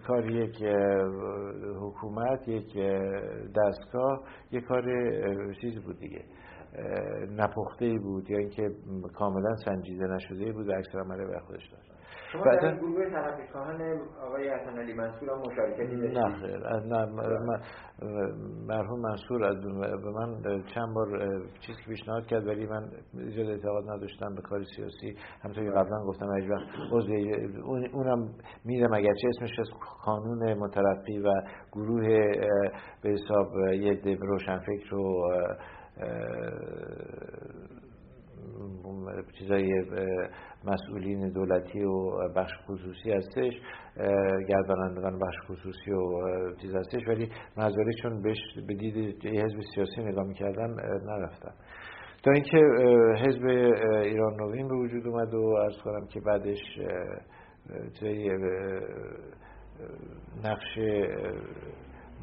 کار 0.07 0.31
یک 0.31 0.63
حکومت 1.81 2.49
یک 2.49 2.79
دستگاه 3.57 4.23
یک 4.51 4.65
کار 4.65 4.83
چیزی 5.61 5.81
بود 5.81 5.99
دیگه. 5.99 6.25
نپخته 7.31 7.99
بود 8.03 8.31
یا 8.31 8.39
اینکه 8.39 8.71
کاملا 9.15 9.57
سنجیده 9.65 10.07
نشده 10.07 10.53
بود 10.53 10.69
و 10.69 10.73
اکثر 10.73 10.99
عمله 10.99 11.27
به 11.27 11.41
خودش 11.41 11.69
داشت. 11.69 11.96
شما 12.33 12.45
در 12.45 12.77
گروه 12.77 13.11
تحقیقان 13.11 14.01
آقای 14.27 14.49
حسن 14.49 14.79
علی 14.79 14.93
منصور 14.93 15.31
هم 15.31 15.39
مشارکتی 15.39 15.97
داشتید. 15.97 16.19
نه 16.19 16.37
خیر 16.41 16.59
نه 16.81 17.07
مرحوم 18.67 19.01
منصور 19.01 19.45
از 19.45 19.57
به 20.03 20.11
من 20.11 20.43
چند 20.75 20.95
بار 20.95 21.19
چیزی 21.61 21.83
که 21.83 21.91
پیشنهاد 21.91 22.27
کرد 22.27 22.47
ولی 22.47 22.67
من 22.67 22.91
زیاد 23.13 23.51
اعتقاد 23.51 23.91
نداشتم 23.91 24.35
به 24.35 24.43
کار 24.43 24.63
سیاسی. 24.77 25.17
همونطور 25.43 25.65
که 25.65 25.71
قبلا 25.71 26.05
گفتم 26.07 26.27
هیچ 26.37 26.51
وقت 26.51 26.67
اونم 27.95 28.35
میرم 28.65 28.93
اگرچه 28.93 29.29
اسمش 29.29 29.59
از 29.59 29.69
قانون 30.05 30.55
مترقی 30.55 31.19
و 31.19 31.33
گروه 31.73 32.09
به 33.03 33.11
حساب 33.11 33.49
یه 33.73 34.19
روشنفکر 34.21 34.91
رو 34.91 35.31
چیزای 39.39 39.85
مسئولین 40.67 41.33
دولتی 41.33 41.83
و 41.83 42.29
بخش 42.37 42.53
خصوصی 42.67 43.11
هستش 43.11 43.55
گردانندگان 44.49 45.19
بخش 45.19 45.37
خصوصی 45.49 45.91
و 45.91 46.23
چیز 46.63 46.75
هستش 46.75 47.09
ولی 47.09 47.29
چون 48.03 48.23
بهش 48.23 48.39
به 48.69 48.75
دید 48.75 49.27
حزب 49.27 49.61
سیاسی 49.75 50.03
نگاه 50.03 50.25
می‌کردن 50.25 50.71
نرفتن. 51.07 51.53
تا 52.25 52.33
اینکه 52.33 52.59
حزب 53.27 53.45
ایران 54.03 54.35
نوین 54.41 54.69
به 54.69 54.75
وجود 54.75 55.07
اومد 55.07 55.35
و 55.35 55.57
ارز 55.63 55.77
کنم 55.85 56.07
که 56.07 56.21
بعدش 56.21 56.79
نقش 60.45 60.79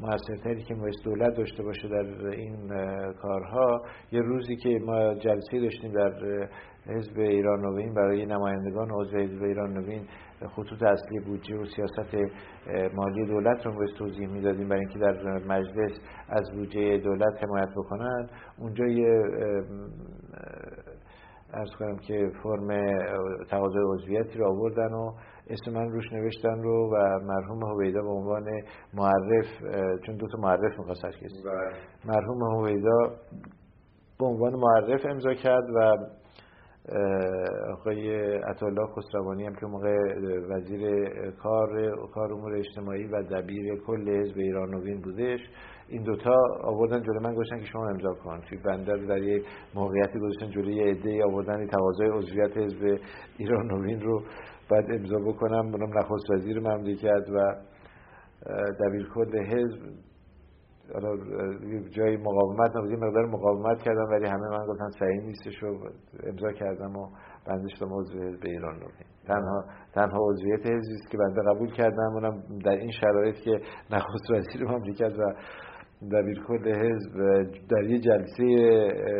موثرتری 0.00 0.62
که 0.62 0.74
باید 0.74 0.94
دولت 1.04 1.36
داشته 1.36 1.62
باشه 1.62 1.88
در 1.88 2.26
این 2.26 2.68
کارها 3.12 3.82
یه 4.12 4.20
روزی 4.20 4.56
که 4.56 4.78
ما 4.86 5.14
جلسه 5.14 5.60
داشتیم 5.60 5.92
در 5.92 6.48
حزب 6.86 7.18
ایران 7.18 7.60
نوین 7.60 7.94
برای 7.94 8.26
نمایندگان 8.26 8.90
عضو 8.90 9.16
حزب 9.16 9.42
ایران 9.42 9.72
نوین 9.72 10.06
خطوط 10.56 10.82
اصلی 10.82 11.20
بودجه 11.26 11.56
و 11.56 11.64
سیاست 11.64 12.14
مالی 12.94 13.26
دولت 13.26 13.66
رو 13.66 13.72
باید 13.72 13.94
توضیح 13.98 14.28
می‌دادیم 14.28 14.68
برای 14.68 14.80
اینکه 14.80 14.98
در 14.98 15.38
مجلس 15.48 15.92
از 16.28 16.50
بودجه 16.54 16.98
دولت 16.98 17.44
حمایت 17.44 17.68
بکنن 17.76 18.28
اونجا 18.58 18.86
یه 18.86 19.22
ارز 21.54 21.70
کنم 21.78 21.96
که 21.96 22.30
فرم 22.42 22.68
تقاضای 23.50 23.82
عضویتی 23.94 24.38
رو 24.38 24.48
آوردن 24.48 24.92
و 24.92 25.12
اسم 25.50 25.72
من 25.72 25.90
روش 25.90 26.12
نوشتن 26.12 26.62
رو 26.62 26.90
و 26.92 27.18
مرحوم 27.24 27.64
هویدا 27.64 28.02
به 28.02 28.08
عنوان 28.08 28.44
معرف 28.94 29.46
چون 30.06 30.16
دو 30.16 30.26
تا 30.26 30.38
معرف 30.38 30.78
می‌خواست 30.78 31.04
کسی 31.04 31.42
بله. 31.44 32.14
مرحوم 32.14 32.42
هویدا 32.42 32.98
به 34.18 34.26
عنوان 34.26 34.52
معرف 34.54 35.06
امضا 35.06 35.34
کرد 35.34 35.64
و 35.76 35.96
آقای 37.72 38.34
عطالله 38.36 38.86
خسروانی 38.86 39.46
هم 39.46 39.54
که 39.54 39.66
موقع 39.66 39.96
وزیر 40.50 41.10
کار 41.30 41.96
کار 42.14 42.32
امور 42.32 42.56
اجتماعی 42.56 43.06
و 43.06 43.22
دبیر 43.22 43.80
کل 43.86 44.08
حزب 44.08 44.38
ایران 44.38 44.70
نوین 44.70 45.00
بودش 45.00 45.40
این 45.88 46.02
دوتا 46.02 46.34
آوردن 46.62 47.02
جلو 47.02 47.20
من 47.20 47.34
گوشن 47.34 47.58
که 47.58 47.64
شما 47.64 47.88
امضا 47.88 48.14
کن. 48.14 48.40
توی 48.40 48.58
بندر 48.58 48.96
در 48.96 49.22
یه 49.22 49.42
موقعیتی 49.74 50.18
گذاشتن 50.18 50.50
جلوی 50.50 50.90
عده 50.90 51.24
آوردن 51.24 51.66
تقاضای 51.66 52.08
عضویت 52.08 52.56
حزب 52.56 52.98
ایران 53.38 53.66
نوین 53.66 54.00
رو 54.00 54.22
بعد 54.70 54.84
امضا 54.90 55.18
بکنم. 55.18 55.66
اونم 55.66 55.98
نخست 55.98 56.30
وزیر 56.30 56.60
مملکت 56.60 57.28
و 57.34 57.54
دبیر 58.80 59.08
کل 59.14 59.38
حزب 59.38 59.80
حالا 60.92 61.16
جای 61.90 62.16
مقاومت 62.16 62.76
نبود 62.76 62.92
مقدار 62.92 63.26
مقاومت 63.26 63.82
کردم 63.82 64.04
ولی 64.10 64.26
همه 64.26 64.48
من 64.50 64.66
گفتن 64.66 64.90
صحیح 64.98 65.20
نیستش 65.26 65.62
و 65.62 65.66
امضا 66.26 66.52
کردم 66.52 66.96
و 66.96 67.08
بنده 67.46 67.68
شدم 67.68 67.92
عضو 67.92 68.18
حزب 68.18 68.40
ایران 68.44 68.80
رو. 68.80 68.88
تنها 69.26 69.64
تنها 69.94 70.18
عضویت 70.30 70.60
حزبی 70.60 70.94
است 70.94 71.10
که 71.10 71.18
بنده 71.18 71.42
قبول 71.50 71.72
کردم 71.72 72.12
اونم 72.14 72.42
در 72.64 72.70
این 72.70 72.90
شرایط 72.90 73.36
که 73.36 73.60
نخست 73.90 74.30
وزیر 74.30 74.64
مملکت 74.64 75.12
و 75.18 75.34
دبیر 76.12 76.42
کل 76.48 76.68
حزب 76.68 77.42
در 77.70 77.84
یه 77.84 77.98
جلسه 77.98 78.44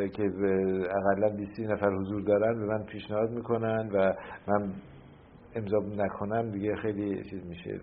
که 0.09 0.22
اقلا 1.12 1.37
20 1.37 1.61
نفر 1.61 1.90
حضور 1.90 2.22
دارن 2.22 2.61
به 2.61 2.66
من 2.66 2.85
پیشنهاد 2.85 3.31
می‌کنن 3.31 3.90
و 3.94 4.14
من 4.48 4.72
امضا 5.57 5.79
نکنم 5.79 6.50
دیگه 6.50 6.77
خیلی 6.77 7.24
چیز 7.31 7.46
میشه. 7.46 7.81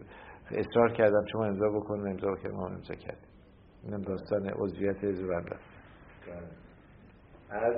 اصرار 0.52 0.92
کردم 0.92 1.26
شما 1.32 1.46
امضا 1.46 1.70
بکنم 1.70 2.10
امضا 2.10 2.36
کردم 2.36 2.60
امضا 2.60 2.94
کردیم. 2.94 3.31
اینم 3.84 4.02
داستان 4.02 4.50
عضویت 4.50 5.04
حزب 5.04 5.28
بنده. 5.28 5.56
از 7.50 7.76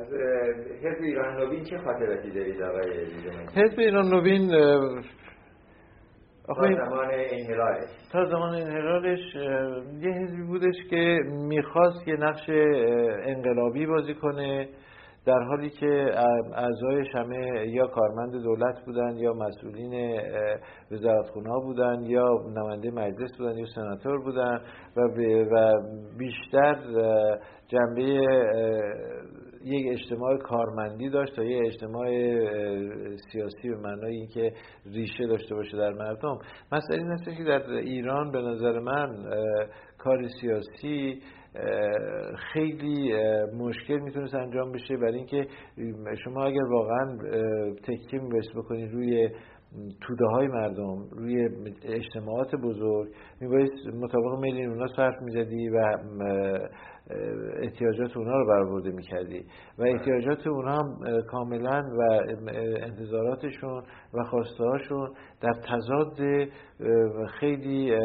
حزب 0.84 1.02
ایران 1.02 1.38
نوین 1.38 1.64
چه 1.64 1.78
خاطراتی 1.78 2.32
دارید 2.32 2.62
آقای 2.62 3.06
حزب 3.56 3.80
ایران 3.80 4.08
نوین 4.08 4.50
تا 6.48 6.54
زمان 6.56 7.10
انحلالش 7.12 7.90
تا 8.12 8.26
زمان 8.26 8.54
انحلالش 8.56 9.36
یه 10.02 10.12
حزبی 10.12 10.44
بودش 10.44 10.76
که 10.90 11.20
می‌خواست 11.26 12.08
یه 12.08 12.16
نقش 12.16 12.50
انقلابی 13.26 13.86
بازی 13.86 14.14
کنه. 14.14 14.70
در 15.26 15.40
حالی 15.40 15.70
که 15.70 16.12
اعضایش 16.56 17.08
همه 17.16 17.68
یا 17.68 17.88
کارمند 17.88 18.44
دولت 18.44 18.86
بودن 18.86 19.18
یا 19.18 19.34
مسئولین 19.34 20.20
وزارتخونه 20.92 21.50
ها 21.50 21.60
بودن 21.60 22.04
یا 22.04 22.28
نماینده 22.56 22.92
مجلس 22.92 23.38
بودن 23.38 23.58
یا 23.58 23.66
سناتور 23.76 24.24
بودن 24.24 24.62
و, 24.98 25.02
و 25.52 25.74
بیشتر 26.18 26.76
جنبه 27.68 28.04
یک 29.64 29.86
اجتماع 29.92 30.38
کارمندی 30.38 31.10
داشت 31.10 31.36
تا 31.36 31.44
یک 31.44 31.64
اجتماع 31.66 32.08
سیاسی 33.32 33.70
به 33.70 33.78
معنای 33.78 34.16
اینکه 34.16 34.54
ریشه 34.86 35.28
داشته 35.28 35.56
باشه 35.56 35.78
در 35.78 35.94
مردم. 35.94 36.38
مسئله 36.72 36.98
این 36.98 37.12
است 37.12 37.24
که 37.38 37.44
در 37.44 37.70
ایران 37.72 38.32
به 38.32 38.42
نظر 38.42 38.80
من 38.80 39.08
کار 39.98 40.28
سیاسی 40.42 41.22
خیلی 42.54 43.14
مشکل 43.58 44.00
می‌تونست 44.00 44.36
انجام 44.36 44.72
بشه 44.72 44.98
برای 44.98 45.16
اینکه 45.16 45.48
شما 46.24 46.46
اگر 46.46 46.64
واقعا 46.64 47.18
تکیه 47.84 48.20
میبایست 48.22 48.54
بکنید 48.56 48.92
روی 48.92 49.30
توده 50.02 50.26
های 50.26 50.48
مردم 50.48 51.08
روی 51.12 51.50
اجتماعات 51.84 52.56
بزرگ 52.56 53.10
میبایست 53.42 53.88
مطابق 54.02 54.40
میلین 54.40 54.70
اونا 54.70 54.88
صرف 54.96 55.22
می‌زدی 55.22 55.70
و 55.70 55.98
احتیاجات 57.62 58.18
اونا 58.18 58.38
رو 58.40 58.48
برآورده 58.48 58.92
می‌کردی 58.92 59.46
و 59.78 59.84
احتیاجات 59.84 60.48
اونا 60.48 60.72
هم 60.72 61.22
کاملا 61.22 61.82
و 62.00 62.22
انتظاراتشون 62.82 63.84
و 64.14 64.24
خواسته 64.24 64.64
هاشون 64.64 65.10
در 65.42 65.54
تضاد 65.54 66.18
خیلی 67.40 67.98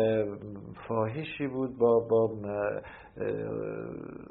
فاحشی 0.89 1.47
بود 1.47 1.79
با 1.79 2.07
با 2.11 2.29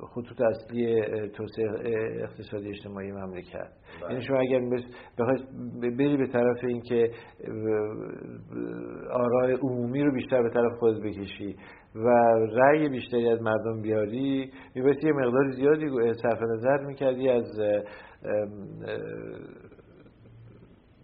خطوط 0.09 0.41
اصلی 0.41 1.01
توسعه 1.27 2.23
اقتصادی 2.23 2.69
اجتماعی 2.69 3.11
مملکت 3.11 3.69
بله. 4.01 4.11
یعنی 4.11 4.21
شما 4.25 4.39
اگر 4.39 4.59
بخواید 5.19 5.97
بری 5.97 6.17
به 6.17 6.27
طرف 6.27 6.57
اینکه 6.63 7.11
آرای 9.11 9.53
عمومی 9.53 10.03
رو 10.03 10.11
بیشتر 10.11 10.43
به 10.43 10.49
طرف 10.49 10.71
خود 10.79 11.03
بکشی 11.03 11.55
و 11.95 12.07
رأی 12.55 12.89
بیشتری 12.89 13.29
از 13.29 13.41
مردم 13.41 13.81
بیاری 13.81 14.51
میبایستی 14.75 15.07
یه 15.07 15.13
مقدار 15.13 15.51
زیادی 15.51 15.89
صرف 16.21 16.41
نظر 16.41 16.85
می‌کردی 16.85 17.29
از 17.29 17.59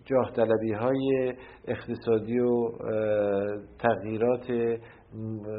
جاه 0.05 0.31
های 0.79 1.33
اقتصادی 1.67 2.39
و 2.39 2.69
تغییرات 3.79 4.79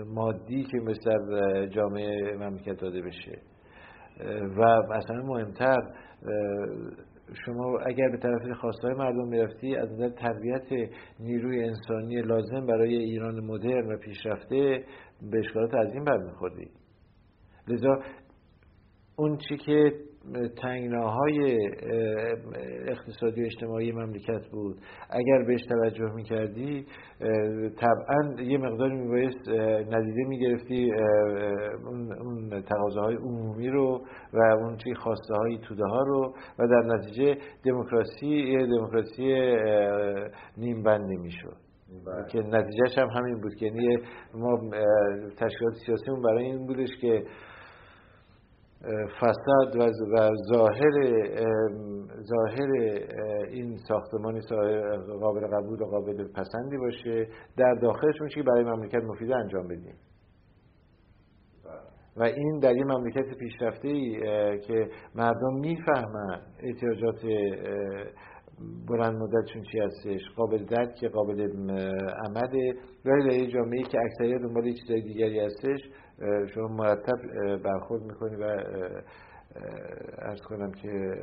مادی 0.07 0.65
که 0.65 0.79
مثل 0.79 1.67
جامعه 1.67 2.37
مملکت 2.37 2.81
داده 2.81 3.03
بشه. 3.03 3.39
و 4.57 4.63
اصلا 4.93 5.23
مهمتر 5.23 5.81
شما 7.47 7.79
اگر 7.87 8.09
به 8.09 8.19
طرف 8.19 8.59
خواستهای 8.61 8.95
مردم 8.95 9.29
می‌رفتی 9.29 9.77
از 9.77 9.93
نظر 9.93 10.09
تربیت 10.09 10.91
نیروی 11.21 11.65
انسانی 11.65 12.23
لازم 12.23 12.67
برای 12.67 12.97
ایران 12.97 13.41
مدرن 13.41 13.93
و 13.93 13.97
پیشرفته 13.99 14.85
به 15.31 15.39
اشکالات 15.39 15.75
عظیم 15.75 16.05
برمیخوردی 16.05 16.71
لذا 17.69 18.03
اون 19.17 19.37
چی 19.37 19.57
که 19.57 19.93
تنگناهای 20.63 21.69
اقتصادی 22.89 23.43
و 23.43 23.45
اجتماعی 23.45 23.93
مملکت 23.93 24.47
بود. 24.53 24.77
اگر 25.11 25.43
بهش 25.47 25.61
توجه 25.69 26.15
می‌کردی 26.15 26.87
طبعا 27.81 28.43
یه 28.43 28.59
مقداری 28.59 28.97
میبایست 28.97 29.49
ندیده 29.93 30.25
می‌گرفتی 30.29 30.93
اون 32.21 32.63
تقاضاهای 32.63 33.17
عمومی 33.17 33.69
رو 33.69 34.05
و 34.33 34.39
اون 34.39 34.77
چی 34.77 34.95
خواسته 34.95 35.35
های 35.35 35.59
توده 35.59 35.85
ها 35.85 36.03
رو 36.03 36.35
و 36.59 36.67
در 36.67 36.95
نتیجه 36.95 37.37
دموکراسی 37.65 38.27
یه 38.27 38.67
دموکراسی 38.67 39.57
نیمبندی 40.57 41.17
می‌شد 41.17 41.57
بله. 42.07 42.27
که 42.29 42.39
نتیجهش 42.39 42.99
هم 42.99 43.09
همین 43.09 43.41
بود. 43.41 43.55
که 43.55 43.67
یعنی 43.67 43.97
ما 44.35 44.61
تشکیلات 45.37 45.75
سیاسیمون 45.87 46.23
برای 46.23 46.45
این 46.45 46.67
بودش 46.67 46.89
که 47.01 47.25
فساد 49.21 49.77
و 50.13 50.31
ظاهر 50.53 50.93
ظاهر 52.23 52.71
این 53.51 53.77
ساختمانی 53.89 54.41
قابل 55.21 55.47
قبول 55.47 55.83
و 55.83 55.85
قابل 55.85 56.29
پسندی 56.29 56.77
باشه 56.77 57.29
در 57.57 57.75
داخلش 57.75 58.21
میشه 58.21 58.35
که 58.35 58.43
برای 58.43 58.65
مملکت 58.65 59.05
مفیده 59.05 59.37
انجام 59.37 59.69
بدیم؟ 59.69 59.95
و 62.17 62.23
این 62.23 62.59
در 62.59 62.77
یه 62.77 62.85
مملکت 62.85 63.39
پیشرفته 63.39 63.89
ای 63.89 64.21
که 64.61 64.89
مردم 65.15 65.55
می‌فهمن 65.61 66.41
احتیاجات 66.63 67.21
بلند 68.89 69.17
مدتشون 69.17 69.63
چی 69.63 69.79
هستش 69.79 70.21
قابل 70.37 70.65
درک 70.65 71.05
قابل 71.05 71.41
عمده 72.27 72.75
ولی 73.05 73.29
در 73.29 73.35
یه 73.35 73.47
جامعه 73.47 73.83
که 73.83 73.99
اکثریت 74.01 74.41
دنبال 74.41 74.73
چیزای 74.73 75.01
دیگری 75.01 75.41
هستش 75.41 75.81
شما 76.55 76.69
مرتب 76.69 77.19
برخورد 77.57 78.03
می‌کنی 78.03 78.37
و 78.37 78.45
ارز 80.19 80.41
کنم 80.41 80.73
که 80.73 81.15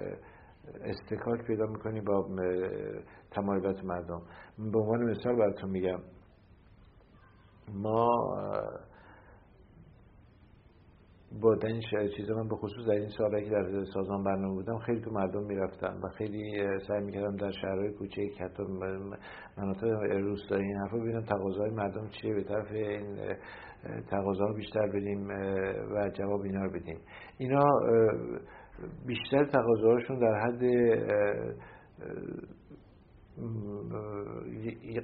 استکاک 0.83 1.41
پیدا 1.41 1.65
می‌کنی 1.65 2.01
با 2.01 2.27
تمایلات 3.31 3.83
مردم. 3.83 4.21
به 4.57 4.79
عنوان 4.79 5.03
مثال 5.03 5.35
براتون 5.35 5.69
میگم. 5.69 5.99
ما 7.73 8.07
با 11.39 11.57
این 11.63 11.81
چیزا 12.17 12.35
من 12.35 12.47
به 12.47 12.55
خصوص 12.55 12.87
در 12.87 12.93
این 12.93 13.09
سالی 13.17 13.43
که 13.43 13.49
در 13.49 13.85
سازمان 13.93 14.23
برنامه 14.23 14.53
بودم 14.53 14.77
خیلی 14.77 15.01
تو 15.01 15.11
مردم 15.11 15.43
می‌رفتم 15.43 15.99
و 16.03 16.07
خیلی 16.17 16.67
سعی 16.87 17.03
می‌کردم 17.03 17.35
در 17.35 17.51
شهرهای 17.51 17.91
کوچک 17.91 18.41
حتی 18.41 18.63
مناطق 19.57 19.83
روستایی 20.11 20.63
این 20.63 20.77
حرفا 20.77 20.97
ببینم 20.97 21.21
تقاضای 21.21 21.69
مردم 21.69 22.09
چیه 22.09 22.33
به 22.33 22.43
طرف 22.43 22.71
این 22.71 23.35
تقاضا 24.09 24.45
بیشتر 24.45 24.87
بدیم 24.87 25.27
و 25.95 26.09
جواب 26.09 26.41
اینا 26.41 26.63
رو 26.63 26.71
بدیم. 26.71 26.99
اینا 27.37 27.65
بیشتر 29.05 29.45
تقاضاهاشون 29.45 30.19
در 30.19 30.39
حد 30.39 30.63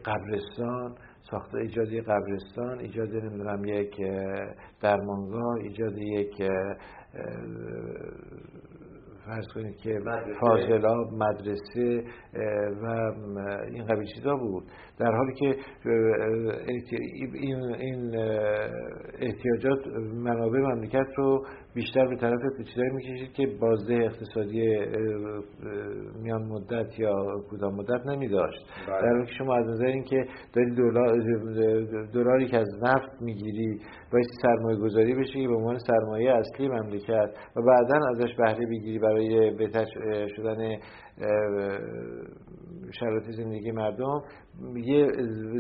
قبرستان 0.06 0.96
ساخت 1.32 1.56
ایجاد 1.56 1.88
قبرستان 1.88 2.80
ایجاد 2.80 3.10
نمی‌دونم 3.10 3.66
یک 3.66 4.02
درمانگاه 4.82 5.56
ایجاد 5.56 5.98
یک 5.98 6.44
فرض 9.26 9.48
کنید 9.56 9.78
که 9.78 10.00
فاضلاب 10.40 11.14
مدرسه 11.14 12.04
و 12.84 12.86
این 13.72 13.86
قبیل 13.86 14.08
چیزا 14.16 14.36
بود. 14.36 14.64
در 15.00 15.12
حالی 15.12 15.34
که 15.34 15.56
این, 17.34 17.76
این 17.76 18.16
احتیاجات 19.20 19.88
منابع 20.14 20.60
مملکت 20.60 21.08
رو 21.18 21.46
بیشتر 21.78 22.08
به 22.08 22.16
طرف 22.16 22.42
چیزایی 22.58 22.90
می‌کشید 22.90 23.34
که 23.34 23.48
بازده 23.62 23.94
اقتصادی 23.94 24.62
میان 26.22 26.44
مدت 26.44 27.00
یا 27.00 27.14
کوتاه 27.50 27.74
مدت 27.74 28.06
نمی 28.06 28.28
داشت 28.28 28.66
بله. 28.88 29.02
در 29.02 29.08
حالی 29.08 29.26
که 29.26 29.34
شما 29.38 29.56
از 29.56 29.66
نظر 29.66 29.86
اینکه 29.86 30.26
داری 30.54 30.76
دلار 30.76 31.18
دلاری 32.14 32.48
که 32.48 32.58
از 32.58 32.68
نفت 32.84 33.22
می‌گیری 33.22 33.80
باید 34.14 34.26
سرمایه 34.42 34.78
گذاری 34.78 35.16
بشه 35.16 35.34
که 35.34 35.48
به 35.48 35.56
عنوان 35.56 35.78
سرمایه 35.78 36.32
اصلی 36.32 36.68
مملکت 36.68 37.30
و 37.56 37.62
بعدا 37.62 38.08
ازش 38.10 38.36
بهره 38.36 38.66
بگیری 38.66 39.00
برای 39.00 39.52
بهتر 39.52 39.86
شدن 40.36 40.78
شرایط 43.00 43.24
زندگی 43.24 43.72
مردم 43.72 44.22
یه 44.76 45.08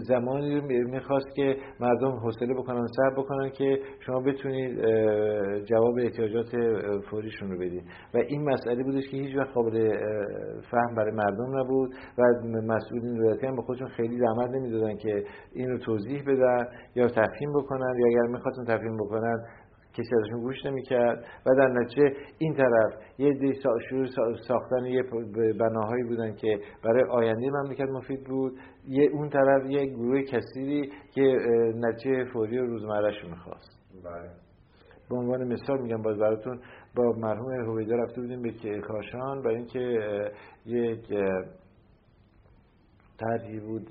زمانی 0.08 0.62
می‌خواست 0.62 1.36
که 1.36 1.58
مردم 1.80 2.12
حوصله 2.12 2.54
بکنن 2.54 2.86
صبر 2.88 3.22
بکنن 3.24 3.50
که 3.50 3.80
شما 4.00 4.20
بتونید 4.20 4.86
جواب 5.66 6.07
احتیاجات 6.08 6.50
فوریشون 7.10 7.52
رو 7.52 7.58
بدید 7.58 7.84
و 8.14 8.18
این 8.18 8.50
مسئله 8.50 8.84
بودش 8.84 9.04
که 9.12 9.18
هیچ 9.18 9.38
وقت 9.38 9.54
قابل 9.54 9.98
فهم 10.72 10.96
برای 10.96 11.12
مردم 11.12 11.60
نبود 11.60 11.90
و 12.18 12.24
مسئولین 12.74 13.18
دولتی 13.18 13.48
هم 13.48 13.56
به 13.56 13.62
خودشون 13.62 13.88
خیلی 13.88 14.18
زحمت 14.20 14.50
نمی‌دادن 14.50 14.98
که 14.98 15.24
این 15.54 15.70
رو 15.70 15.78
توضیح 15.78 16.24
بدن 16.28 16.66
یا 16.96 17.08
تفهیم 17.08 17.54
بکنن 17.56 17.96
یا 18.00 18.08
اگر 18.08 18.32
می‌خواستن 18.32 18.64
تفهیم 18.64 18.98
بکنن 18.98 19.38
کسی 19.94 20.10
ازشون 20.22 20.42
گوش 20.42 20.66
نمی‌کرد. 20.66 21.26
و 21.46 21.56
در 21.56 21.68
نتیجه 21.68 22.14
این 22.38 22.54
طرف 22.54 22.94
یه 23.18 23.34
دی 23.34 23.54
شروع 23.90 24.06
ساختن 24.48 24.86
یه 24.86 25.04
بناهایی 25.60 26.04
بودن 26.04 26.36
که 26.36 26.60
برای 26.84 27.04
آینده 27.10 27.50
مملکت 27.50 27.90
مفید 27.90 28.24
بود. 28.24 28.54
یه 28.88 29.10
اون 29.14 29.30
طرف 29.30 29.66
یه 29.70 29.86
گروه 29.86 30.22
کثیری 30.22 30.92
که 31.16 31.38
نتیجه 31.76 32.26
فوری 32.34 32.58
روزمرهش 32.58 33.26
می‌خواست. 33.26 33.78
بله. 34.04 34.47
به 35.10 35.16
عنوان 35.16 35.48
مثال 35.54 35.82
میگم 35.82 36.02
باز 36.02 36.18
براتون 36.18 36.60
با 36.96 37.04
مرحوم 37.04 37.52
هویدا 37.52 37.96
رفته 37.96 38.22
بودیم 38.22 38.42
به 38.42 38.82
کاشان 38.82 39.42
برای 39.42 39.56
اینکه 39.56 40.00
یک 40.66 41.14
طرحی 43.20 43.60
بود 43.60 43.90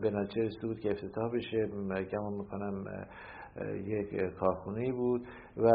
به 0.00 0.10
نتیجه 0.10 0.58
بود 0.62 0.80
که 0.80 0.90
افتتاح 0.90 1.32
بشه 1.34 1.66
گمان 2.12 2.32
می‌کنم 2.32 2.84
یک 3.86 4.34
کارخونه 4.40 4.92
بود 4.92 5.22
و 5.56 5.70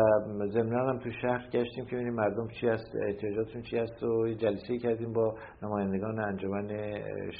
ضمنا 0.48 0.89
هم 0.89 1.00
تو 1.00 1.10
شهر 1.21 1.50
گشتیم 1.52 1.86
که 1.86 1.95
ببینیم 1.95 2.13
مردم 2.13 2.48
چی 2.48 2.67
هست 2.67 2.95
احتیاجاتشون 3.08 3.62
چی 3.62 3.78
هست 3.78 4.04
و 4.04 4.34
جلسه 4.34 4.78
کردیم 4.78 5.13
با 5.13 5.36
نمایندگان 5.63 6.19
انجمن 6.19 6.67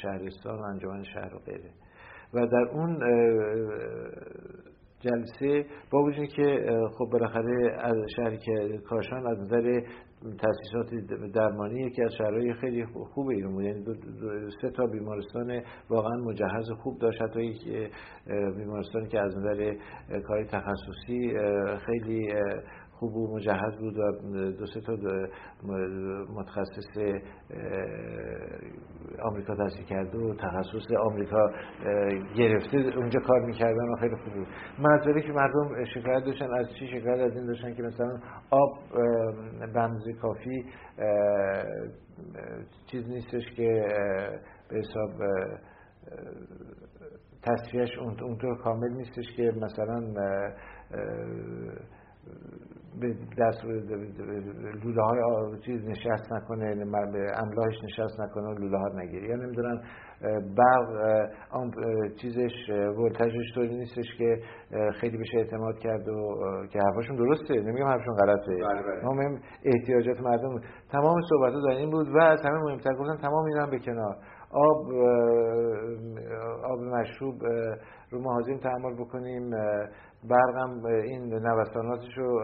شهرستان 0.02 0.58
و 0.58 0.62
انجمن 0.62 1.02
شهر 1.02 1.34
و 1.34 1.38
غیره. 1.38 1.70
و 2.34 2.46
در 2.46 2.68
اون 2.72 3.02
جلسه 5.06 5.66
با 5.90 6.02
وجودی 6.02 6.26
که 6.26 6.66
خب 6.98 7.04
بالاخره 7.12 7.76
از 7.80 7.96
شهری 8.16 8.38
که 8.38 8.78
کاشان 8.88 9.26
از 9.26 9.38
نظر 9.38 9.80
تاسیسات 10.22 10.90
درمانی 11.34 11.80
یکی 11.80 12.02
از 12.02 12.14
شهرهای 12.18 12.54
خیلی 12.54 12.86
خوب 13.14 13.28
ایران 13.28 13.52
بود. 13.52 13.64
یعنی 13.64 13.84
سه 14.62 14.70
تا 14.70 14.86
بیمارستان 14.86 15.62
واقعا 15.90 16.16
مجهز 16.16 16.70
خوب 16.82 16.98
داشت. 16.98 17.22
حتی 17.22 17.58
بیمارستانی 18.56 19.08
که 19.08 19.20
از 19.20 19.36
نظر 19.38 19.74
کاری 20.26 20.44
تخصصی 20.44 21.34
خیلی 21.86 22.28
خوب 22.98 23.16
و 23.16 23.36
مجهز 23.36 23.76
بود 23.80 23.98
و 23.98 24.12
دو 24.50 24.66
سه 24.66 24.80
تا 24.80 24.96
متخصص 26.34 26.98
آمریکا 29.22 29.54
تحصیل 29.54 29.84
کرده 29.84 30.18
و 30.18 30.34
تخصص 30.34 30.92
آمریکا 31.00 31.50
گرفته. 32.36 32.78
اونجا 32.78 33.20
کار 33.20 33.40
می‌کردن 33.40 33.88
و 33.92 33.96
خیلی 34.00 34.16
خوب 34.16 34.34
بود. 34.34 34.46
که 35.22 35.32
مردم 35.32 35.84
شکایت 35.84 36.24
داشتن 36.24 36.54
از 36.54 36.66
چی 36.78 36.86
شکایت؟ 36.86 37.20
از 37.20 37.36
این 37.36 37.46
داشتن 37.46 37.74
که 37.74 37.82
مثلا 37.82 38.18
آب 38.50 38.78
به 39.74 40.12
کافی 40.12 40.64
چیز 42.86 43.08
نیستش 43.08 43.44
که 43.56 43.86
به 44.68 44.78
حساب 44.78 45.10
تصفیهش 47.42 47.98
اونطور 47.98 48.58
کامل 48.62 48.92
نیستش 48.92 49.24
که 49.36 49.52
مثلا 49.60 50.00
به 53.00 53.14
دست 53.38 53.64
لوله 54.84 55.02
های 55.02 55.20
چیز 55.66 55.88
نشست 55.88 56.32
نکنه 56.32 56.66
املاحش 57.42 57.84
نشست 57.84 58.20
نکنه 58.20 58.48
و 58.48 58.52
لوله 58.52 58.78
ها 58.78 58.88
نگیره. 58.94 59.28
یا 59.28 59.36
نمی‌دونم 59.36 59.80
برق 60.56 60.88
چیزش 62.22 62.70
ولتاژش 62.70 63.54
طوری 63.54 63.76
نیستش 63.76 64.16
که 64.18 64.38
خیلی 65.00 65.18
بشه 65.18 65.38
اعتماد 65.38 65.78
کرد 65.78 66.08
و 66.08 66.38
که 66.72 66.78
حرفاشون 66.78 67.16
درسته. 67.16 67.54
نمیگم 67.54 67.86
حرفشون 67.86 68.14
غلطه. 68.14 68.54
بله 68.54 68.82
بله. 68.82 69.40
احتیاجات 69.64 70.20
مردم 70.20 70.60
تمام 70.92 71.20
صحبت 71.30 71.52
در 71.68 71.76
این 71.76 71.90
بود 71.90 72.08
و 72.08 72.18
از 72.18 72.40
همه 72.44 72.58
مهمتر 72.58 72.94
گفتن 72.94 73.16
تمام 73.16 73.44
این 73.44 73.56
هم 73.56 73.70
به 73.70 73.78
کنار. 73.78 74.16
آب 74.50 74.92
آب 76.64 76.80
مشروب 76.80 77.34
رو 78.10 78.22
ما 78.22 78.32
حاضرین 78.32 78.58
تحمل 78.58 78.94
بکنیم 78.94 79.50
برقم 80.30 80.84
این 80.86 81.34
نوساناتش 81.34 82.18
رو 82.18 82.42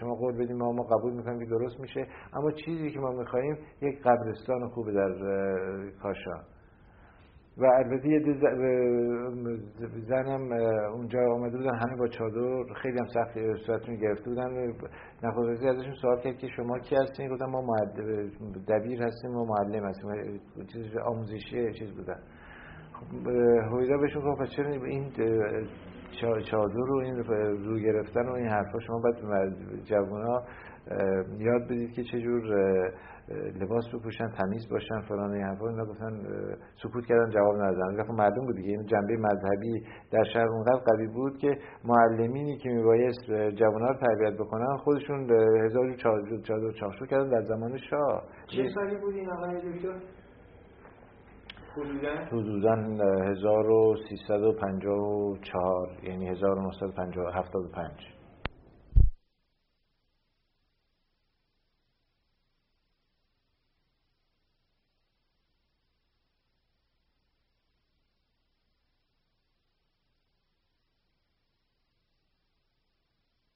شما 0.00 0.14
قول 0.14 0.44
بدیم 0.44 0.56
ما 0.56 0.72
ما 0.72 0.82
قبول 0.82 1.12
می‌کنیم 1.12 1.38
که 1.38 1.46
درست 1.46 1.80
میشه. 1.80 2.06
اما 2.34 2.50
چیزی 2.50 2.90
که 2.90 3.00
ما 3.00 3.10
میخواییم 3.10 3.58
یک 3.82 4.02
قبرستان 4.02 4.68
خوبه 4.68 4.92
در 4.92 5.12
کاشان. 6.02 6.42
و 7.58 7.64
البته 7.64 8.08
یه 8.08 8.20
زنم 10.08 10.52
اونجا 10.92 11.18
آمده 11.34 11.56
بودن 11.56 11.74
همه 11.74 11.96
با 11.96 12.08
چادر 12.08 12.74
خیلی 12.82 12.98
هم 12.98 13.06
سخت 13.06 13.38
صورتون 13.66 13.96
گرفته 13.96 14.24
بودن. 14.24 14.72
نخواست 15.22 15.64
ازشون 15.64 15.94
سوال 16.02 16.20
کرد 16.20 16.36
که 16.36 16.46
شما 16.56 16.78
کی 16.78 16.96
هستین؟ 16.96 17.28
گفتم 17.28 17.46
ما 17.46 17.76
دبیر 18.68 19.02
هستیم 19.02 19.30
و 19.30 19.44
معلم 19.44 19.84
هستیم. 19.86 20.40
چیز 20.72 20.96
آموزشی 21.04 21.72
چیز 21.72 21.90
بودن. 21.96 22.20
خب 22.92 23.28
هویدا 23.72 23.96
بهشون 23.96 24.22
گفت 24.22 24.44
چرا 24.56 24.68
این 24.68 25.12
چادر 26.50 26.74
رو 26.74 26.96
این 26.96 27.16
رو 27.64 27.78
گرفتن 27.78 28.28
و 28.28 28.32
این 28.32 28.48
حرفا 28.48 28.78
شما 28.80 29.00
باید 29.00 29.16
جوونا 29.84 30.42
یاد 31.38 31.64
بدید 31.64 31.92
که 31.92 32.02
چجور 32.02 32.42
لباس 33.60 33.84
بپوشن 33.94 34.28
تمیز 34.28 34.68
باشن 34.70 35.00
فلان 35.08 35.32
این 35.32 35.42
حرفا. 35.42 35.68
اینا 35.68 35.84
گفتن 35.84 36.22
سکوت 36.82 37.06
کردن 37.06 37.30
جواب 37.30 37.56
ندادن. 37.56 38.02
گفتم 38.02 38.14
مردم 38.14 38.46
بود 38.46 38.56
دیگه. 38.56 38.68
این 38.68 38.86
جنبه 38.86 39.16
مذهبی 39.16 39.84
در 40.12 40.24
شهر 40.32 40.48
اونقدر 40.48 40.80
قوی 40.86 41.06
بود 41.06 41.38
که 41.38 41.58
معلمینی 41.84 42.56
که 42.56 42.68
میبایست 42.68 43.24
جوونا 43.30 43.88
رو 43.88 43.94
تربیت 43.94 44.34
بکنن 44.34 44.76
خودشون 44.76 45.30
هزار 45.64 45.94
چادر 46.42 46.70
چاخشو 46.80 47.06
کردن 47.06 47.28
در 47.28 47.42
زمان 47.42 47.76
شاه. 47.76 48.22
چه 48.46 48.68
سالی 48.74 48.96
بود 48.96 49.14
این 49.14 49.30
آقای 49.30 49.56
دکتر؟ 49.56 50.00
حدودا؟ 51.76 52.14
1354 53.30 55.88
یعنی 56.02 56.28
1975 56.28 58.19